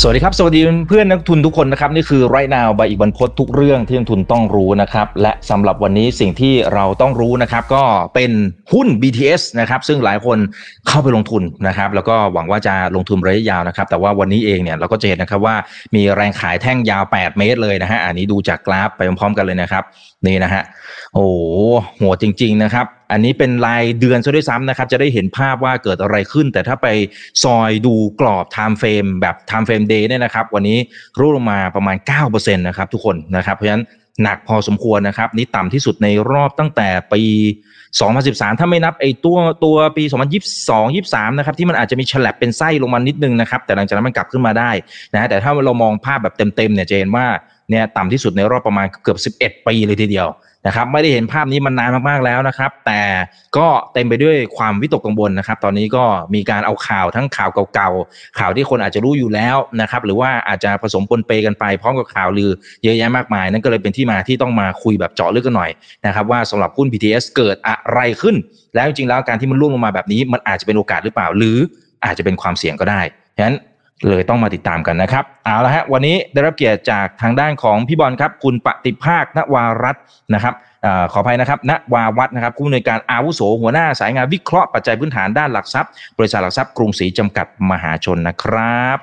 [0.00, 7.84] สวัสดีครับ สวัสดีเพื่อนนักทุนทุกคนนะครับ นี่คือไรนาวใบอีกบรรพททุกเรื่องที่นักทุนต้องรู้นะครับ และสำหรับวันนี้สิ่งที่เราต้องรู้นะครับ ก็
[8.14, 8.30] เป็น
[8.72, 10.38] หุ้น BTS นะครับ ซึ่งหลายคน
[10.88, 15.56] เข้าไปลงทุนนะครับ แล้วก็หวังว่าจะลงทุนระยะยาวนะครับ แต่ว่าวันนี้เองเนี่ยเราก็จะเห็นนะครับว่า
[15.94, 19.84] มีแรงขายแท่งยาว 8 เมตรเลยนะฮะอันนี้ดูจากกราฟไปพร้อมๆกันเลยนะครับ
[20.26, 20.62] นี่นะฮะ
[21.14, 21.36] โอ้โห
[21.96, 26.86] โหดจริง ๆ นะครับ อันนี้เป็นรายเดือนซะด้วยซ้ำนะครับ จะได้เห็นภาพว่าเกิดอะไรขึ้น แต่ถ้าไป
[27.44, 30.78] ซอยดูกรอบ time frame แบบ time frame day เนี่ยนะครับ วันนี้
[31.18, 31.96] ร่วงลงมาประมาณ
[32.26, 33.84] 9%นะครับทุกคนนะครับเพราะฉะนั้น
[34.22, 37.22] หนักพอสมควรนะครับ นี่ต่ำที่สุดในรอบตั้งแต่ปี
[37.92, 40.04] 2013 ถ้าไม่นับไอ้ตัวตัวปี
[40.50, 44.70] 2022 23 นะครับ ที่มันอาจจะมีฉลับเป็นไส้ลงมานิดนึงนะครับ แต่หลังจากนั้นมันกลับขึ้นมาได้
[45.12, 47.26] นะฮะแต่ถ้าเรามองภาพแบบเต็มๆเนี่ยจะเห็นว่า
[47.70, 50.28] เนี่ยต่ำที่สุดในรอบประมาณเกือบ 11 ปีเลยทีเดียว
[50.66, 53.02] นะครับไม่ได้เห็นภาพนี้มันนานมากๆแล้วนะครับ แต่
[53.56, 62.50] ก็เต็มไปด้วยความวิตกกังวลนะครับ ตอนนี้ก็มีการเอาข่าวทั้งข่าวเก่าๆข่าวที่คนอาจจะรู้อยู่แล้วนะครับ หรือว่าอาจจะผสมปนเปกันไปพร้อมกับข่าวลือ
[62.82, 65.70] เยอะแยะมากมาย นั่นก็เลยเป็นที่มาที่ต้องมาคุยแบบเจาะลึกกันหน่อย
[66.06, 68.36] นะครับว่าสำหรับหุ้น PTS เกิดอะไรขึ้น
[68.74, 71.58] แล้วจริงๆแล้วการที่มันร่วงลงมาแบบนี้ มันอาจจะเป็นโอกาสหรือเปล่า หรือ
[72.04, 73.00] อาจจะเป็นความเสี่ยงก็ได้
[73.36, 73.56] ฉะนั้น
[74.08, 80.02] เลยต้องมาติดตามกันนะครับเอาละฮะวันนี้ได้รับเกียรติจากทางด้านของพี่บอลครับ คุณปฏิภาคนวารัตน์
[80.34, 80.54] นะครับ
[80.86, 88.98] อขออภัยนะครับณวาวัฒนะครับผู้อำนวยการอาวุโสหัวหน้าสายงานวิเคราะห์ปัจจัยพื้นฐานด้านหลักทรัพย์บริษัทหลักทรัพย์กรุงศรีจำกัดมหาชนนะครับ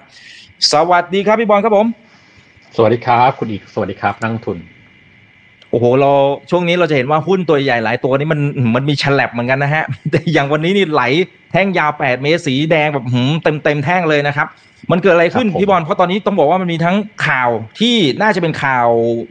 [0.72, 1.88] สวัสดีครับพี่บอลครับผม
[2.76, 4.58] สวัสดีครับ คุณอีกสวัสดีครับนักทุน
[5.72, 6.12] โอ้โหเรา
[6.50, 8.42] ช่วงนี้เราจะเห็นว่าหุ้นตัวใหญ่หลายตัวนี้มัน
[8.76, 11.04] มันมีฉลับเหมือนกันนะฮะแต่อย่างวันนี้นี่ไหล
[11.52, 13.06] แท่งยาว 8 เมตรสีแดงแบบ
[13.44, 14.48] เต็มเต็มแท่งเลยนะครับ
[14.92, 16.96] มันเกิดอะไรขึ้นพี่บอลเพราะตอนนี้ต้องบอกว่ามันมีทั้ง
[17.28, 18.88] ข่าวที่น่าจะเป็นข่าว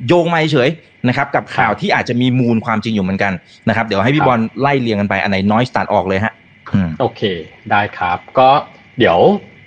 [0.06, 0.70] โยงไม่เฉย
[1.08, 3.32] นะครับ กับข่าวที่อาจจะมีมูลความจริงอยู่เหมือนกัน
[3.68, 6.32] นะครับ เดี๋ยวให้พี่บอลไล่เรียงกันไปอันไหนน้อยสตาร์ทอนเลยฮะ
[7.00, 7.22] โอเค
[7.70, 8.48] ได้ครับ ก็
[8.98, 9.18] เดี๋ยว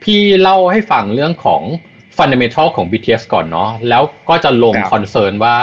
[0.04, 1.62] พี่เล่าให้ฟังเรื่องของ
[2.18, 5.56] fundamental ของ BTS ก่อนเนาะแล้วก็จะลง concern ว่า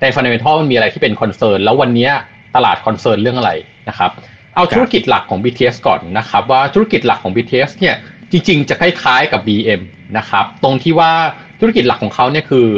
[0.00, 2.10] ใน fundamental มันมีอะไรที่เป็น concern แล้ววันนี้
[2.56, 3.50] ตลาดคอนเซิร์นเรื่องอะไร
[3.88, 4.10] นะครับ
[4.54, 7.96] เอาธุรกิจหลักของ BTS ก่อนนะครับ ว่าธุรกิจหลักของ BTS เนี่ย
[8.32, 9.80] จริงๆ จะคล้ายๆกับ BM
[10.18, 11.12] นะครับ ตรงที่ว่า
[11.60, 12.68] ธุรกิจหลักของเขาเนี่ยคือ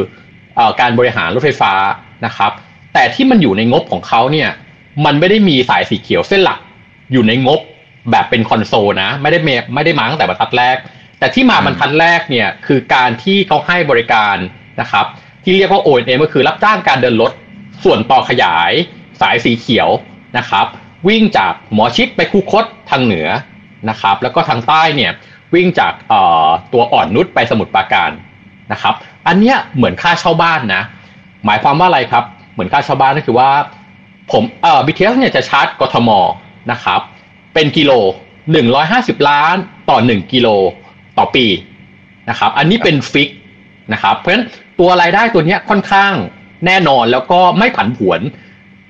[0.81, 1.73] การบริหารรถไฟฟ้า
[2.27, 2.53] นะครับ
[2.95, 4.49] แต่ที่มันอยู่ในงบของเขาเนี่ย
[5.05, 6.59] มันไม่ได้มีสายสีเขียวเส้นหลัก
[7.13, 7.61] อยู่ในงบ
[8.11, 9.39] แบบเป็นคอนโซลนะ ไม่ได้
[9.75, 10.77] ไม่ได้มาตั้งแต่บรรทัดแรก
[11.19, 14.37] แต่ที่มาบรรทัดแรกเนี่ยคือการที่เขาให้บริการ
[14.81, 15.07] นะครับ
[15.49, 17.33] ที่เรียกว่า O&M ก็คือรับจ้างการเดินรถ
[17.85, 18.73] ส่วนต่อขยาย
[19.21, 19.89] สายสีเขียว
[20.39, 20.67] นะครับ
[21.09, 23.29] วิ่งจากหมอชิดไปคูคตทางเหนือ
[23.89, 25.13] นะครับ แล้วก็ทางใต้เนี่ย
[25.55, 25.93] วิ่งจาก
[26.73, 28.11] ตัวอ่อนนุชไปสมุทรปราการ
[28.73, 28.95] นะครับ
[29.27, 30.83] อันเนี้ยเหมือนค่าเช่าบ้านนะ
[31.45, 33.51] หมายความว่าอะไรครับ เหมือนค่าเช่าบ้านก็คือว่า
[34.33, 36.11] ผมเอ่อ BTS เนี่ยจะชาร์จกทม
[36.71, 37.01] นะครับ
[37.55, 37.93] เป็นกิโล
[38.61, 39.57] 150 ล้าน
[39.91, 40.49] ต่อ 1 กิโล
[41.19, 41.47] ต่อปี
[42.31, 43.31] นะครับ อันนี้เป็น fix
[43.93, 44.45] นะครับ เพราะฉะนั้น
[44.81, 46.13] ตัวรายได้ตัวนี้ค่อนข้าง
[46.67, 48.21] แน่นอนแล้วก็ไม่ผันผวน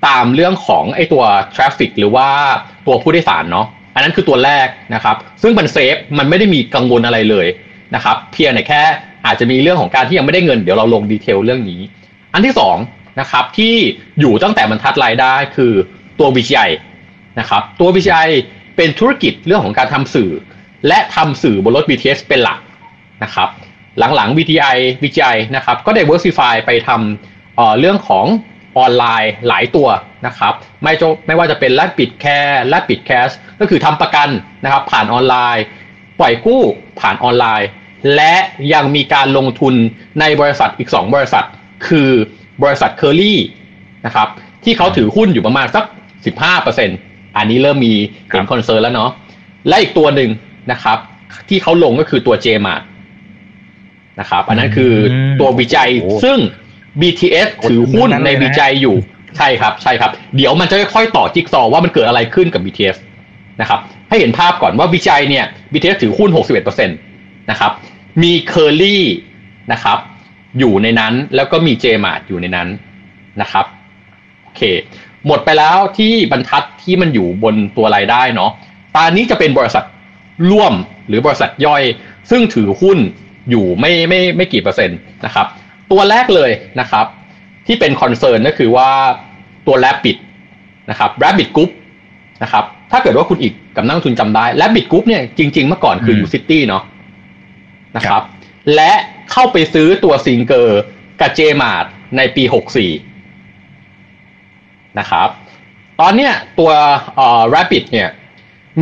[0.07, 1.23] ตามเรื่องของไอตัว
[1.53, 2.27] traffic หรือว่า
[2.87, 7.47] ตัวผู้โดยสารเนาะอันนั้นคือตัวแรกนะครับ ซึ่งมัน safe มันไม่ได้มีกังวลอะไรเลย
[7.95, 8.81] นะครับ เพียงแต่แค่
[9.25, 11.81] อาจจะมีเรื่องของการที่ยังไม่ได้เงินเดี๋ยวเราลง detail เรื่องนี้
[12.33, 12.53] อันที่
[12.85, 13.75] 2นะครับที่
[14.19, 15.73] อยู่ตั้งแต่บรรทัดรายได้คือ
[16.19, 16.69] ตัว VGI
[17.39, 18.29] นะครับตัว VGI
[18.75, 20.31] เป็นธุรกิจเรื่องของการทำสื่อ
[20.87, 22.59] และทำสื่อบนรถ BTS เป็นหลัก
[23.23, 23.49] นะครับ
[23.99, 28.25] หลังๆ VTI VGI นะครับก็ diversify ไปทำเรื่องของ
[28.77, 29.87] ออนไลน์หลายตัว
[30.27, 30.53] นะครับ
[30.83, 34.29] ไม่จไม่ว่าจะเป็นแลกปิดแคร์แลกปิดแคชก็คือทำประกัน
[34.63, 35.63] นะครับผ่านออนไลน์
[36.19, 36.61] ปล่อยกู้
[36.99, 37.67] ผ่านออนไลน์
[38.15, 38.33] และ
[38.73, 39.75] ยังมีการลงทุน
[40.19, 41.45] ในบริษัทอีก 2 บริษัท
[41.87, 42.11] คือ
[42.63, 43.39] บริษัทเคอรี่
[44.05, 44.27] นะครับ
[44.63, 45.85] ที่เขาถือหุ้นอยู่ประมาณสัก
[46.61, 47.93] 15%อันนี้เริ่มมี
[48.27, 49.11] เห็น concern แล้วเนาะ
[49.67, 50.29] และอีกตัวหนึ่ง
[50.71, 50.97] นะครับ
[51.49, 52.81] ที่เขาลงก็คือตัว Jaymart
[54.19, 54.93] นะครับ อันนั้นคือ
[55.39, 55.89] ตัว VGI
[56.23, 56.37] ซึ่ง
[57.01, 58.95] BTS ถือหุ้นใน VGI อยู่
[59.37, 62.97] ใช่ครับ ใช่ครับ เดี๋ยวมันจะค่อยๆต่อจิ๊กซอว่ามันเกิดอะไรขึ้นกับ BTS
[63.61, 63.79] นะครับ
[64.09, 66.29] ให้เห็นภาพก่อนว่า VGI เนี่ย BTS ถือหุ้น
[66.75, 67.71] 61%นะครับ
[68.23, 69.03] มีเคอรี่
[69.71, 69.97] นะครับ
[70.59, 72.67] อยู่ในนั้นแล้วก็มี Jaymart อยู่ในนั้น
[73.41, 73.65] นะครับ
[74.43, 74.61] โอเค
[75.25, 78.51] หมดไปแล้วที่บรรทัดที่มันอยู่บนตัวรายได้เนาะ
[78.95, 79.83] ตอนนี้จะเป็นบริษัท
[80.51, 80.73] ร่วม
[81.07, 81.83] หรือบริษัทย่อย
[82.29, 82.97] ซึ่งถือหุ้น
[83.49, 85.47] อยู่ไม่ไม่ไม่กี่เปอร์เซ็นต์นะครับ
[85.91, 87.05] ตัวแรกเลยนะครับ
[87.67, 88.89] ที่เป็น concern ก็คือว่า
[89.67, 90.17] ตัว Rabbit
[90.89, 91.71] นะครับ Rabbit Group
[92.43, 96.83] นะครับถ้าเกิดว่าคุณอีกกับนักลงทุนจำได้ Rabbit Group เนี่ยจริง ๆ เมื่อก่อนคือ U City เนาะ
[97.97, 98.21] นะครับ
[98.75, 98.91] และ
[99.31, 100.81] เข้าไปซื้อตัว Singer
[101.19, 102.91] กับ Jaymart ในปีหกสี่
[104.99, 105.29] นะครับ
[106.01, 106.71] ตอนเนี้ยตัว
[107.15, 108.09] เอ่อ Rabbit เนี่ย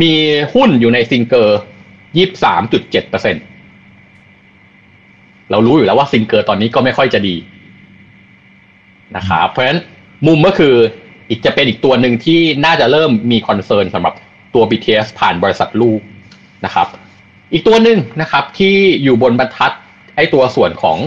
[0.02, 0.12] มี
[0.54, 1.58] หุ้นอยู่ใน Singer
[2.16, 3.36] ยี่สามจุดเจ็ดเปอร์เซ็น
[5.50, 7.36] เรารู้อยู่แล้วว่า Singer ตอนนี้ก็ไม่ค่อยจะดี
[9.16, 9.80] นะครับเพราะฉะนั้น
[10.26, 10.74] มุมก็คือ
[11.28, 14.14] อีกจะเป็นอีกตัวหนึ่งที่น่าจะเริ่มมีคอนเซิร์นสำหรับ
[14.54, 16.00] ตัว BTS ผ่านบริษัทลูก
[16.64, 16.86] นะครับ
[17.52, 19.72] อีกตัวหนึ่งนะครับที่อยู่บนบรรทัด
[20.16, 20.98] ไอตัวส่วนของ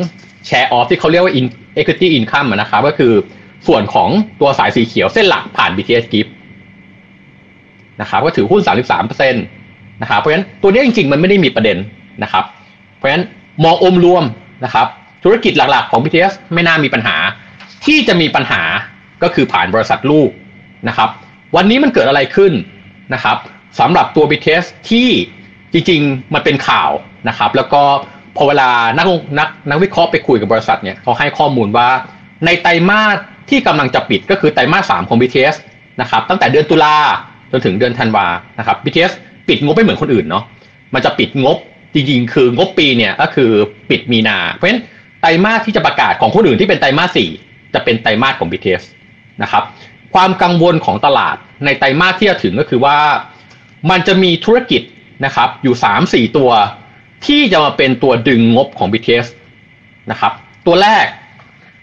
[0.49, 1.33] Share Off ที่เขาเรียกว่า
[1.77, 3.13] Equity Income นะครับก็คือ
[3.67, 4.09] ส่วนของ
[4.41, 6.31] ตัวสายสีเขียวเส้นหลักผ่าน BTS Gift
[8.01, 11.77] นะครับก็ถือหุ้น 33%นะครับเพราะฉะนั้นตัวนี้จริงๆ มันไม่ได้มีประเด็น
[12.23, 12.43] นะครับ
[12.97, 13.23] เพราะฉะนั้น
[13.63, 14.23] มองอมรวม
[14.65, 14.87] นะครับ
[15.23, 17.15] ธุรกิจหลักๆของ BTS ไม่น่ามีปัญหา
[17.85, 18.61] ที่จะมีปัญหา
[19.23, 20.29] ก็คือผ่านบริษัทลูก
[20.87, 21.09] นะครับ
[21.55, 22.53] วันนี้มันเกิดอะไรขึ้น
[23.13, 23.37] นะครับ
[23.79, 25.09] สำหรับตัว BTS ที่
[25.73, 26.91] จริงๆ มันเป็นข่าว
[27.29, 27.81] นะครับ แล้วก็
[28.37, 29.05] พอเวลานัก
[29.39, 31.87] นักนักวิเคราะห์ไปคุยกับบริษัทเนี่ยเขาให้ข้อมูลว่า
[32.45, 33.17] ในไตรมาส
[33.49, 35.55] ที่กำลังจะปิดก็คือไตรมาสสามของ BTS
[36.01, 36.95] นะครับตั้งแต่เดือนตุลา
[37.51, 38.25] จนถึงเดือนธันวา
[38.59, 39.11] นะครับ BTS
[39.47, 40.43] ปิดงบไม่เหมือนคนอื่นเนาะ
[40.93, 41.57] มันจะปิดงบ
[41.93, 43.51] จริงๆ คืองบปีเนี่ยก็คือ
[43.89, 44.81] ปิดมีนา เพราะฉะนั้น
[45.21, 47.29] ไตรมาสที่จะประกาศของคนอื่นที่เป็นไตรมาสสี่
[47.73, 48.83] จะเป็นไตรมาสของ BTS
[49.43, 49.63] นะครับ
[50.13, 52.97] ความกังวลของตลาดในไตรมาสที่จะถึงก็คือว่า
[53.89, 54.81] มันจะมีธุรกิจ
[55.25, 56.51] นะครับอยู่สามสี่ตัว
[57.25, 59.27] ที่จะมาเป็นตัวดึงงบของ BTS
[60.11, 60.31] นะครับ
[60.67, 61.05] ตัวแรก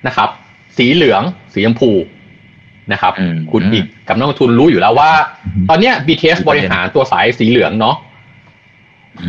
[0.06, 0.28] นะครับ
[0.76, 1.22] สีเหลือง
[1.54, 1.90] สีชมพู
[2.92, 3.12] นะครับ
[3.52, 5.10] คุณอีกกับนักลงทุนรู้อยู่แล้วว่า
[5.68, 7.96] ตอนนี้ BTS บริหารตัวสายสีเหลืองเนาะ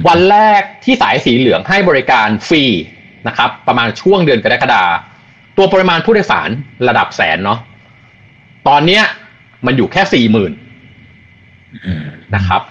[0.07, 2.63] วันแรกที่สายสีเหลืองให้บริการฟรี
[3.27, 4.83] นะครับประมาณช่วงเดือนกรกฎา
[5.57, 6.49] ตัวปริมาณผู้โดยสาร
[6.87, 7.59] ระดับแสนเนาะ
[8.67, 9.03] ตอนเนี้ย
[9.65, 10.51] มันอยู่แค่สี่หมื่น
[12.35, 12.61] นะครับ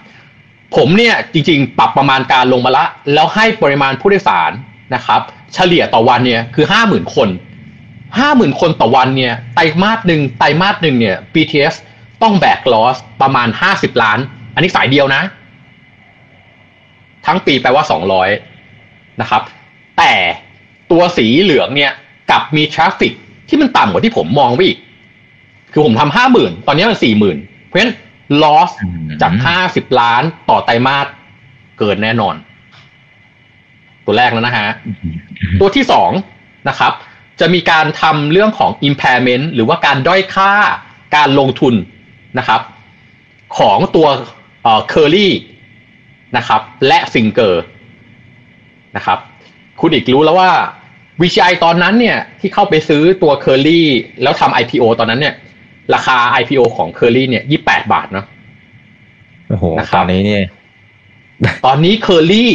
[0.75, 4.51] ผมเนี่ยจริงๆ ปรับประมาณการลงมาละ แล้วให้ปริมาณผู้โดยสาร
[4.95, 5.21] นะครับ
[5.53, 7.29] เฉลี่ยต่อวันเนี่ยคือห้าหมื่นคน
[8.19, 11.75] ห้าหมื่นคนต่อวันเนี่ยไตรมาสหนึ่งไตรมาสหนึ่งเนี่ย BTS
[12.21, 14.19] ต้องแบก loss ประมาณห้าสิบล้าน
[14.53, 15.23] อันนี้สายเดียวนะ
[17.27, 18.29] ทั้งปีแปลว่าสองร้อย
[19.21, 19.41] นะครับ
[19.97, 20.13] แต่
[20.91, 21.91] ตัวสีเหลืองเนี่ย
[22.31, 23.13] กับมี traffic
[23.49, 24.77] ที่มันต่ำกว่าที่ผมมองไว้อีก
[25.73, 27.93] คือผมทำห้าหมื่นตอนนี้มันสี่หมื่นเพราะฉะนั้น
[28.43, 28.71] loss
[29.21, 31.07] จากห้าสิบล้านต่อไตรมาส
[31.79, 32.35] เกินแน่นอน
[34.05, 34.69] ตัวแรกแล้วนะฮะ
[35.59, 36.11] ตัวที่สอง
[36.69, 36.93] นะครับ
[37.39, 40.51] จะมีการทำเรื่องของ impairment หรือว่าการด้อยค่า
[41.15, 41.73] การลงทุน
[42.37, 42.61] นะครับ
[43.57, 44.07] ของตัว
[44.63, 45.29] เอ่อ curly
[46.37, 47.63] นะครับ และซิงเกอร์
[48.95, 49.19] นะครับ
[49.79, 50.51] คุณอีกรู้แล้วว่า
[51.21, 53.81] VCI ตอนนั้นเนี่ยที่เข้าไปซื้อตัว Curly
[54.21, 55.35] แล้วทำ IPO ตอนนั้นเนี่ย
[55.93, 58.25] ราคา IPO ของ Curly เนี่ยยี่แปดบาทเนาะ
[59.49, 59.65] โอ้โห
[59.95, 60.43] ตอนนี้เนี่ย
[61.65, 62.45] ตอนนี้ Curly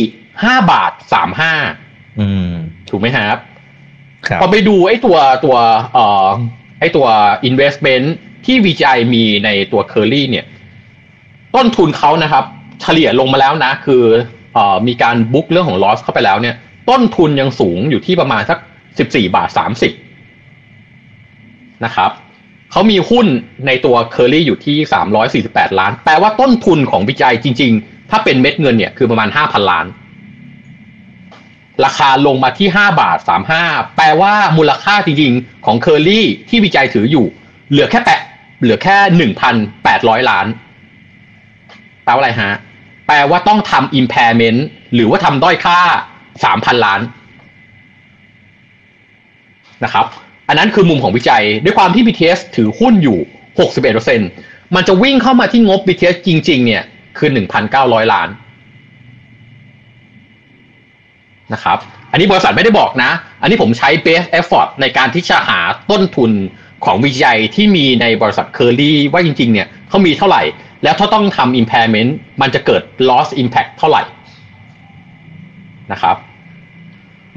[0.45, 1.53] ห้าบาทสามห้า
[2.21, 2.49] อืม
[2.91, 3.39] ถูกไหมครับ
[4.27, 5.57] ครับพอไปดูไอ้ตัวตัว
[5.93, 6.29] เอ่อ
[6.81, 7.07] ไอ้ตัว
[7.49, 8.07] investment
[8.45, 10.45] ที่ VCI มีในตัว Curly เนี่ย
[11.55, 12.45] ต้นทุนเขานะครับ
[12.83, 14.05] เฉลี่ยลงมาแล้วนะ คือ
[14.55, 16.55] เอมีการบุ๊กเรื่องของ loss เข้าไปแล้วเนี่ย
[16.91, 18.59] ต้นทุนยังสูงอยู่ที่ประมาณสัก
[18.99, 19.93] สิบสี่บาทสามสิบ
[21.85, 22.11] นะครับ
[22.71, 23.27] เขามีหุ้น
[23.67, 29.87] ในตัวเคอรี่อยู่ที่สามร้อยสี่สิบแปดล้าน แปลว่าต้นทุนของวิจัยจริง ๆ ถ้าเป็นเม็ดเงินเนี่ยคือประมาณห้าพันล้าน
[31.85, 33.65] ราคาลงมาที่ห้าบาทสามห้า
[33.97, 37.27] แปลว่ามูลค่าจริง ๆ ของเคอรี่ที่วิจัยถืออยู่
[37.71, 38.21] เหลือแค่แปะ
[38.61, 40.47] เหลือแค่หนึ่งพันแปดร้อยล้าน
[42.05, 42.53] แปลว่าอะไรฮะ
[43.13, 44.61] ลว่าต้องทำ impairment
[44.95, 45.79] หรือว่าทำด้อยค่า
[46.45, 47.01] สามพันล้าน
[49.85, 50.07] นะครับ
[50.49, 53.19] อันนั้นคือมุมของวิจัย ด้วยความที่ BTS ถือหุ้นอยู่
[53.97, 56.83] 61%มันจะวิ่งเข้ามาที่งบ BTS จริง ๆ เนี่ย
[57.19, 57.31] คือ
[57.71, 58.29] 1,900 ล้าน
[61.53, 61.79] นะครับ
[62.13, 66.31] อันนี้บริษัทไม่ได้บอกนะ อันนี้ผมใช้ base effort ในการที่จะหาต้นทุน
[66.85, 70.43] ของวิจัยที่มีในบริษัทเคอรี่ว่าจริง ๆ เนี่ยเขามีเท่าไหร่
[70.83, 72.11] แล้วถ้าต้องทำ impairment
[72.41, 74.03] มันจะเกิด loss impact เท่าไหร่
[75.93, 76.17] นะครับ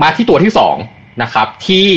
[0.01, 0.75] มาที่ตัวที่สอง
[1.23, 1.87] นะครับที่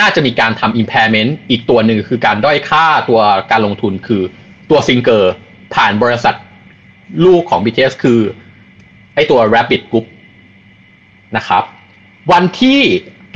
[0.00, 4.22] น่าจะมีการทำ impairment อีกตัวหนึ่งคือการด้อยค่าตัวการลงทุนคือ
[4.70, 5.32] ตัวซิงเกอร์
[5.74, 6.34] ผ่านบริษัท
[7.24, 8.20] ลูกของ BTS คือ
[9.14, 10.06] ไอตัว Rapid Group
[11.36, 11.64] นะครับ
[12.32, 12.80] วันที่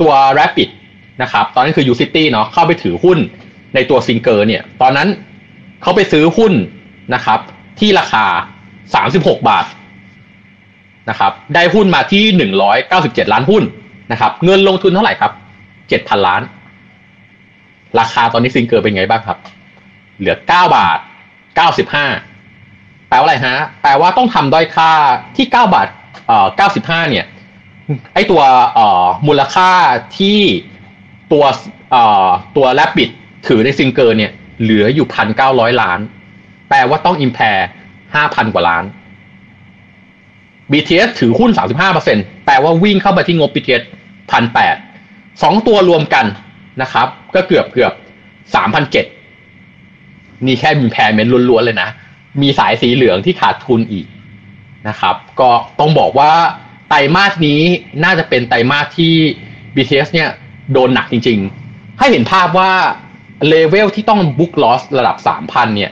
[0.01, 0.69] ตัว Rapid
[1.21, 3.17] นะครับ ตอนนั้นคือ Ucity เนาะเข้าไปถือหุ้น
[3.75, 5.07] ในตัวซิงเกอร์เนี่ย ตอนนั้น
[5.81, 6.53] เขาไปซื้อหุ้น
[7.13, 7.39] นะครับ
[7.79, 8.25] ที่ราคา
[8.85, 9.65] 36 บาท
[11.09, 13.63] นะครับ ได้หุ้นมาที่หนึ่งร้อยเก้าสิบเจ็ดล้านหุ้น
[14.11, 15.31] นะครับ เงินลงทุนเท่าไหร่ครับ
[15.89, 16.41] เจ็ดพันล้าน
[17.99, 19.37] ราคาตอนนี้ Singer เป็นไงบ้างครับ
[20.19, 20.99] เหลือเก้าบาท
[21.55, 22.05] เก้าสิบห้า
[23.09, 24.91] แปลว่าอะไรฮะ แปลว่าต้องทำด้อยค่า
[25.37, 25.87] ที่เก้าบาท
[26.27, 27.25] เอ่อเก้าสิบห้าเนี่ย
[28.13, 28.41] ไอตัว
[28.73, 29.71] เอ่อมูลค่า
[30.17, 30.39] ที่
[31.31, 31.43] ตัว
[31.91, 33.09] เอ่อตัว Rabbit
[33.47, 35.99] ถือใน Singer เนี่ย เหลืออยู่พันเก้าร้อยล้าน
[36.69, 37.67] แปลว่าต้อง impair
[38.15, 38.83] ห้าพันกว่าล้าน
[40.71, 43.83] BTS ถือหุ้นสามสิบห้าเปอร์เซ็นแปลว่าวิ่งเข้ามาที่งบ BTS
[44.31, 44.75] พันแปด
[45.41, 46.25] สองตัวรวมกัน
[46.81, 47.93] นะครับ ก็เกือบเกือบ
[48.55, 49.05] สามพันเจ็ด
[50.45, 51.89] นี่แค่ impairment ล้วนๆเลยนะ
[52.41, 54.05] มีสายสีเหลืองที่ขาดทุนอีก
[54.87, 56.31] นะครับ ก็ต้องบอกว่า
[56.89, 57.61] ไตรมาสนี้
[58.03, 59.13] น่าจะเป็นไตรมาสที่
[59.75, 60.29] BTS เนี่ย
[60.73, 62.71] โดนหนักจริงๆ ให้เห็นภาพว่า
[63.47, 65.91] เลเวลที่ต้องบุ๊กลอสระดับ 3,000 เนี่ย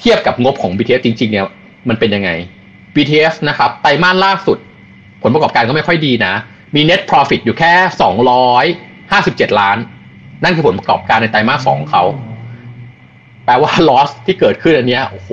[0.00, 1.46] เทียบกับงบของ BTS จริง ๆ เนี่ย
[1.88, 2.30] มันเป็นยังไง
[2.94, 4.58] BTS นะครับไตรมาสล่าสุด
[5.22, 6.34] ผลประกอบการก็ไม่ค่อยดีนะ
[6.74, 7.72] มี net profit อยู่แค่
[8.66, 9.76] 257 ล้าน
[10.44, 12.02] นั่นคือผลประกอบการในไตรมาสสองเขา
[13.44, 15.30] แปลว่า loss ที่เกิดขึ้นอันเนี้ยโอ้โห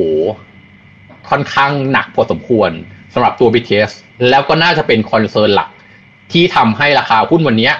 [1.29, 2.71] ค่อนข้างหนักพอสมควร
[3.13, 3.91] สำหรับตัว BTS
[4.29, 5.69] แล้วก็น่าจะเป็น concern หลัก
[6.31, 7.71] ที่ทำให้ราคาหุ้นวันนี้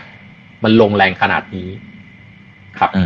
[0.63, 1.70] มันลงแรงขนาดนี้
[2.80, 2.98] ครับอ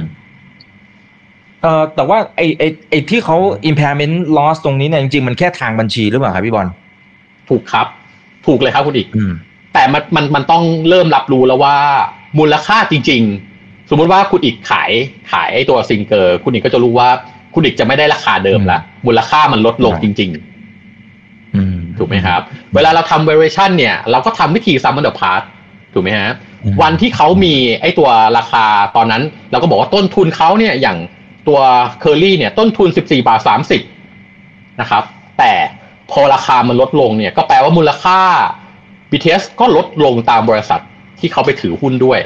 [1.62, 3.38] เอ่อแต่ว่าไอไอไอที่เขา
[3.70, 6.68] impairment loss ตรงนี้เนี่ยจริงๆ มันแค่ทางบัญชีหรือเปล่าครับพี่บอล
[7.50, 7.88] ถูกครับ
[8.46, 9.32] ถูกเลยครับคุณอีกอืม
[9.74, 11.76] แต่มันมันมันต้องเริ่มรับรู้แล้วว่า
[12.40, 13.22] มูลค่าจริง
[13.58, 14.92] ๆ สมมุติว่าคุณอีกขาย
[15.32, 17.10] ขายไอ้ตัว Singer คุณอีกก็จะรู้ว่า
[17.54, 20.32] คุณอีกจะไม่ได้ราคาเดิมละมูลค่ามันลดลงจริง
[21.56, 22.42] อืมๆถูกไหมครับ
[22.76, 25.48] เวลาเราทำ valuation เนี่ย เราก็ทำวิธี sum of the parts
[25.94, 26.32] ถูกไหมฮะ
[26.64, 30.98] อืมวันที่เขามีไอ้ตัวราคาตอนนั้น เราก็บอกว่าต้นทุนเขาเนี่ยอย่าง
[31.48, 31.60] ตัว
[32.00, 33.42] เคอรี่เนี่ยต้นทุน 14 บาท
[34.10, 35.04] 30 นะครับ
[35.40, 35.54] แต่
[36.12, 38.20] พอราคามันลดลงเนี่ย ก็แปลว่ามูลค่า
[39.12, 40.82] BTS ก็ลดลงตามบริษัท
[41.20, 42.20] ที่เขาไปถือหุ้นด้วย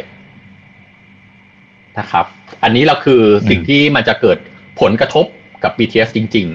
[1.99, 2.25] นะครับ
[2.63, 4.37] อันนี้เราคือสิ่งที่มันจะเกิด
[4.81, 5.25] ผลกระทบ
[5.63, 6.47] กับ BTS จริง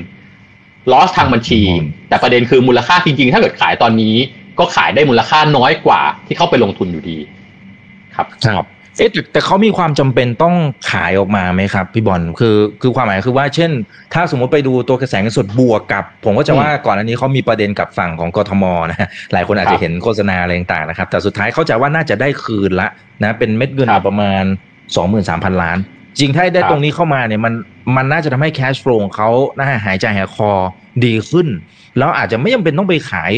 [0.43, 1.61] ๆ loss ทางบัญชี
[2.09, 4.15] แต่ประเด็นคือมูลค่าจริง ๆ ถ้าเกิดขายตอนนี้
[4.59, 7.19] ก็ขายได้มูลค่าน้อยกว่าที่เข้าไปลงทุนอยู่ดี
[8.15, 8.67] ครับ ครับ
[8.99, 10.55] เอ๊ะแต่แต่เขามีความจำเป็นต้อง
[10.91, 13.71] ขายออกมาไหมครับ พี่บอลคือคือความหมายคือว่าเช่น
[14.15, 22.89] ถ้าสมมติไปดูตัวกระแสเงินสดบวกกับ ผมก็จะว่าก่อนอันนี้เขามีประเด็นกับฝั่งของกทมนะฮะหลายคนอาจครัจะบเห็นโฆษณาอะไรต่างๆนะครับ แต่สุดท้ายเข้าใจว่าน่าจะได้คืนละ
[23.23, 24.45] นะเป็นเม็ดเงินครับประมาณ
[25.03, 25.79] 23,000 ล้าน
[26.19, 27.55] จริงถ้าได้ครับตรงนี้เข้ามาเนี่ยมัน
[27.97, 30.51] มันน่าจะทำให้แคชฟลูของเขาน่าหายใจหายคอ
[31.05, 31.49] ดีขึ้น
[31.99, 33.33] แล้วอาจจะไม่จำเป็นต้องไปขาย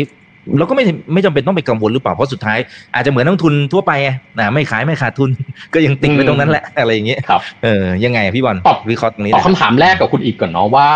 [0.59, 2.59] แล้วก็ไม่ไม่จำเป็นต้องไปกังวลหรือเปล่าเพราะสุดท้าย
[2.95, 5.31] อาจจะเหมือนนักลงทุนทั่วไปไงนะไม่ขายไม่ขาดทุน
[5.75, 10.89] ก็ยังติดไปตรงนั้นแหละอะไรอย่างเงี้ยครับเออยังไไงพี่บอลตอบวิเคราะห์ตรงนี้ตอบนะคำถามแรกกับคุณอีกก่อนเนาะว่า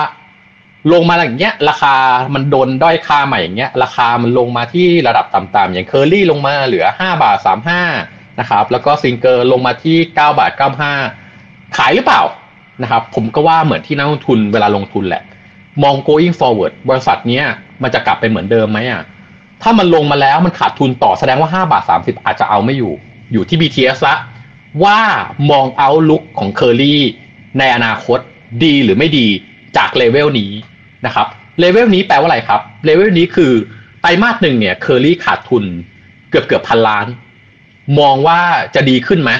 [0.93, 1.95] ลงมาอย่างเงี้ย ราคา
[2.35, 7.83] มันโดนด้อยค่ามาอย่างเงี้ย ราคามันลงมาที่ระดับต่ำๆอย่างเคอรี่ลงมาเหลือห้าบาทสามห้า
[8.41, 10.93] นะครับแล้วก็ Singer ลงมาที่เก้าบาทเก้าห้า
[11.77, 12.23] ขายหรือเปล่า
[12.83, 15.23] นะครับผมก็ว่าเหมือนที่นักลงทุนเวลาลงทุนแหละ
[15.83, 17.45] มอง going forward บริษัทเนี้ย
[17.83, 19.03] มันจะกลับไปเหมือนเดิมไหมอะ
[19.63, 22.93] ถ้ามันลงมาแล้วมันขาดทุนต่อแสดงว่า 5 บาท 30 อาจจะเอาไม่อยู่
[23.33, 24.15] อยู่ที่ BTS ละ
[24.85, 24.99] ว่า
[25.51, 27.03] มอง outlook ของเคอรี่
[27.59, 28.19] ในอนาคต
[28.65, 29.27] ดีหรือไม่ดี
[29.77, 30.53] จากเลเวลนี้
[31.07, 31.27] นะครับ
[31.61, 33.53] เลเวลนี้แปลว่าอะไรครับเลเวลนี้คือ
[34.01, 35.65] ไตรมาสหนึ่งเนี่ยเคอรี่ขาดทุน
[36.31, 37.07] เกือบเกือบพันล้าน
[37.99, 38.41] มองว่า
[38.75, 39.31] จะดีขึ้นไหม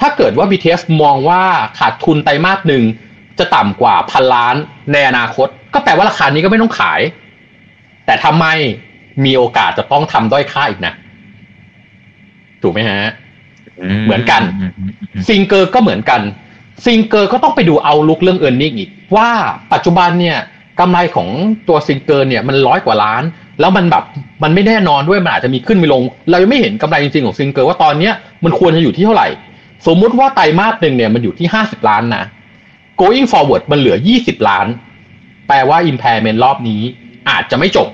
[0.00, 1.42] ถ้าเกิดว่า BTS มองว่า
[1.78, 2.84] ขาดทุนไตรมาสหนึ่ง
[3.38, 4.56] จะต่ำกว่าพันล้าน
[4.92, 7.00] ในอนาคต ก็แปลว่าราคานี้ก็ไม่ต้องขาย
[8.06, 8.46] แต่ถ้าไม
[9.24, 10.94] มีโอกาสจะต้องทำด้อยค่าอีกนะ
[12.62, 13.00] ถูกไหมฮะ
[14.04, 14.42] เหมือนกัน
[15.28, 16.20] ซิงเกอร์ก็เหมือนกัน
[16.84, 19.30] ซิงเกอร์ก็ต้องไปดู outlook เรื่อง earning อีก ว่า
[19.72, 20.38] ปัจจุบันเนี่ย
[20.80, 21.28] กำไรของ
[21.68, 23.22] ตัวซิงเกอร์เนี่ยมันร้อยกว่าล้าน
[23.60, 24.04] แล้วมันแบบ
[24.42, 29.28] มันไม่แน่นอนด้วยมันอาจจะมีขึ้นมีลง เรายังไม่เห็นกำไรจริงๆของซิงเกอร์ว่าตอนเนี้ยมันควรจะอยู่ที่เท่าไหร่
[29.86, 32.24] สมมุติว่าไตรมาสหนึ่งเนี่ยมันอยู่ที่ห้าสิบล้านนะ
[33.00, 34.66] going forward มันเหลือยี่สิบล้าน
[35.48, 36.82] แปลว่า impairment รอบนี้
[37.30, 37.88] อาจจะไม่จบ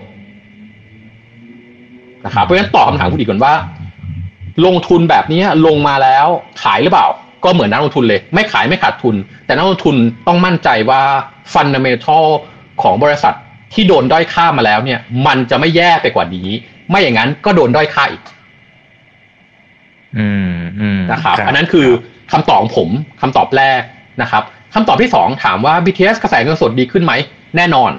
[2.25, 3.55] นะครับเพราะฉะนั้นตอบคำถามคุณอีกก่อนว่า
[4.67, 6.27] ลงทุนแบบนี้ลงมาแล้ว
[6.63, 7.07] ขายหรือเปล่า
[7.45, 9.15] ก็เหมือนนักลงทุนเลย ไม่ขายไม่ขาดทุน
[9.47, 11.03] แต่นักลงทุนต้องมั่นใจว่า
[11.53, 12.25] ฟัน d a m e n t a l
[12.83, 13.35] ของบริษัท
[13.73, 16.49] ที่โดนด้อยค่ามาแล้วเนี่ย มันจะไม่แย่ไปกว่านี้
[16.89, 18.23] ไม่อย่างนั้นก็โดนด้อยค่าอีก
[20.19, 21.89] อืมอืมนะครับอันนั้นคือ
[22.33, 22.89] คำตอบของผม
[23.21, 23.81] คำตอบแรก
[24.23, 24.43] นะครับ
[24.75, 27.13] คำตอบที่สองถามว่า BTS กระแสเงินสดดีขึ้นไหม
[27.57, 27.91] แน่นอน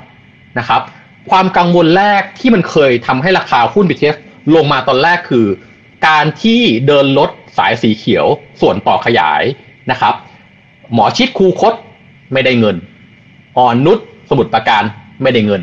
[0.59, 0.81] นะครับ
[1.29, 4.17] ความกังวลแรกที่มันเคยทำให้ราคาหุ้น BTS
[4.55, 5.45] ลงมาตอนแรกคือ
[6.07, 8.25] การที่เดินรถสายสีเขียว
[8.61, 9.43] ส่วนต่อขยาย
[9.91, 10.13] นะครับ
[10.93, 11.73] หมอชิดคูคต
[12.33, 12.75] ไม่ได้เงิน
[13.57, 13.97] อ่อนนุช
[14.29, 14.83] สมุดประการ
[15.21, 15.61] ไม่ได้เงิน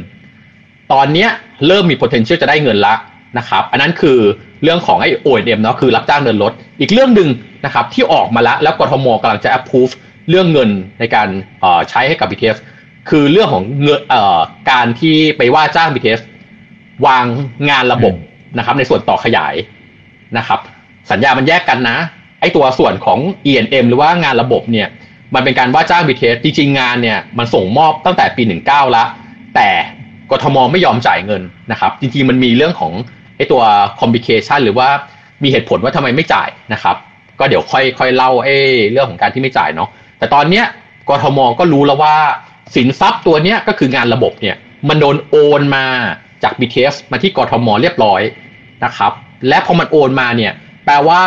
[0.92, 1.26] ตอนนี้
[1.66, 2.94] เริ่มมี potential จะได้เงินละ
[3.38, 4.18] นะครับ อันนั้นคือ
[4.62, 7.28] เรื่องของไอ้ O&M เนาะคือรับจ้างเดินรถ อีกเรื่องหนึ่ง
[7.64, 9.92] นะครับที่ออกมาแล้วแล้วกทมกำลังจะ approve
[10.28, 11.28] เรื่องเงินในการ
[11.90, 12.58] ใช้ให้กับ BTS
[13.08, 14.40] คือเรื่องของเงินเอ่อ
[14.70, 16.20] การที่ไปว่าจ้าง BTS
[17.06, 17.26] วาง
[17.70, 18.14] งานระบบ
[18.58, 19.54] นะครับ ในส่วนต่อขยาย
[20.38, 20.60] นะครับ
[21.10, 21.98] สัญญามันแยกกันนะ
[22.40, 23.18] ไอ้ตัวส่วนของ
[23.50, 24.88] E&M หรือว่างานระบบเนี่ย
[25.34, 29.04] มันเป็นการว่าจ้าง BTS จริงๆงานเนี่ยมันส่งมอบตั้งแต่ปี 19 ละ
[29.54, 29.68] แต่
[30.30, 31.42] กทมไม่ยอมจ่ายเงิน
[31.72, 32.92] นะครับ จริงๆมันมีเรื่องของ
[33.36, 33.62] ไอ้ตัว
[34.00, 34.88] complication หรือว่า
[35.42, 36.96] มีเหตุผลว่าทำไมไม่จ่ายนะครับ
[37.38, 38.54] ก็เดี๋ยวค่อยค่อยเล่าไอ้
[38.90, 40.64] เรื่องของการที่ไม่จ่ายเนาะแต่ตอนเนี้ย
[41.08, 42.14] กทมก็รู้แล้วว่า
[42.74, 44.56] สินทรัพย์ตัวเนี้ยก็คืองานระบบเนี่ย
[44.88, 45.86] มันโดนโอนมา
[46.42, 48.20] จาก BTS มาที่กรทมเรียบร้อย
[48.84, 49.12] นะครับ
[49.48, 50.52] และพอมันโอนมาเนี่ย
[50.84, 51.20] แปลว่า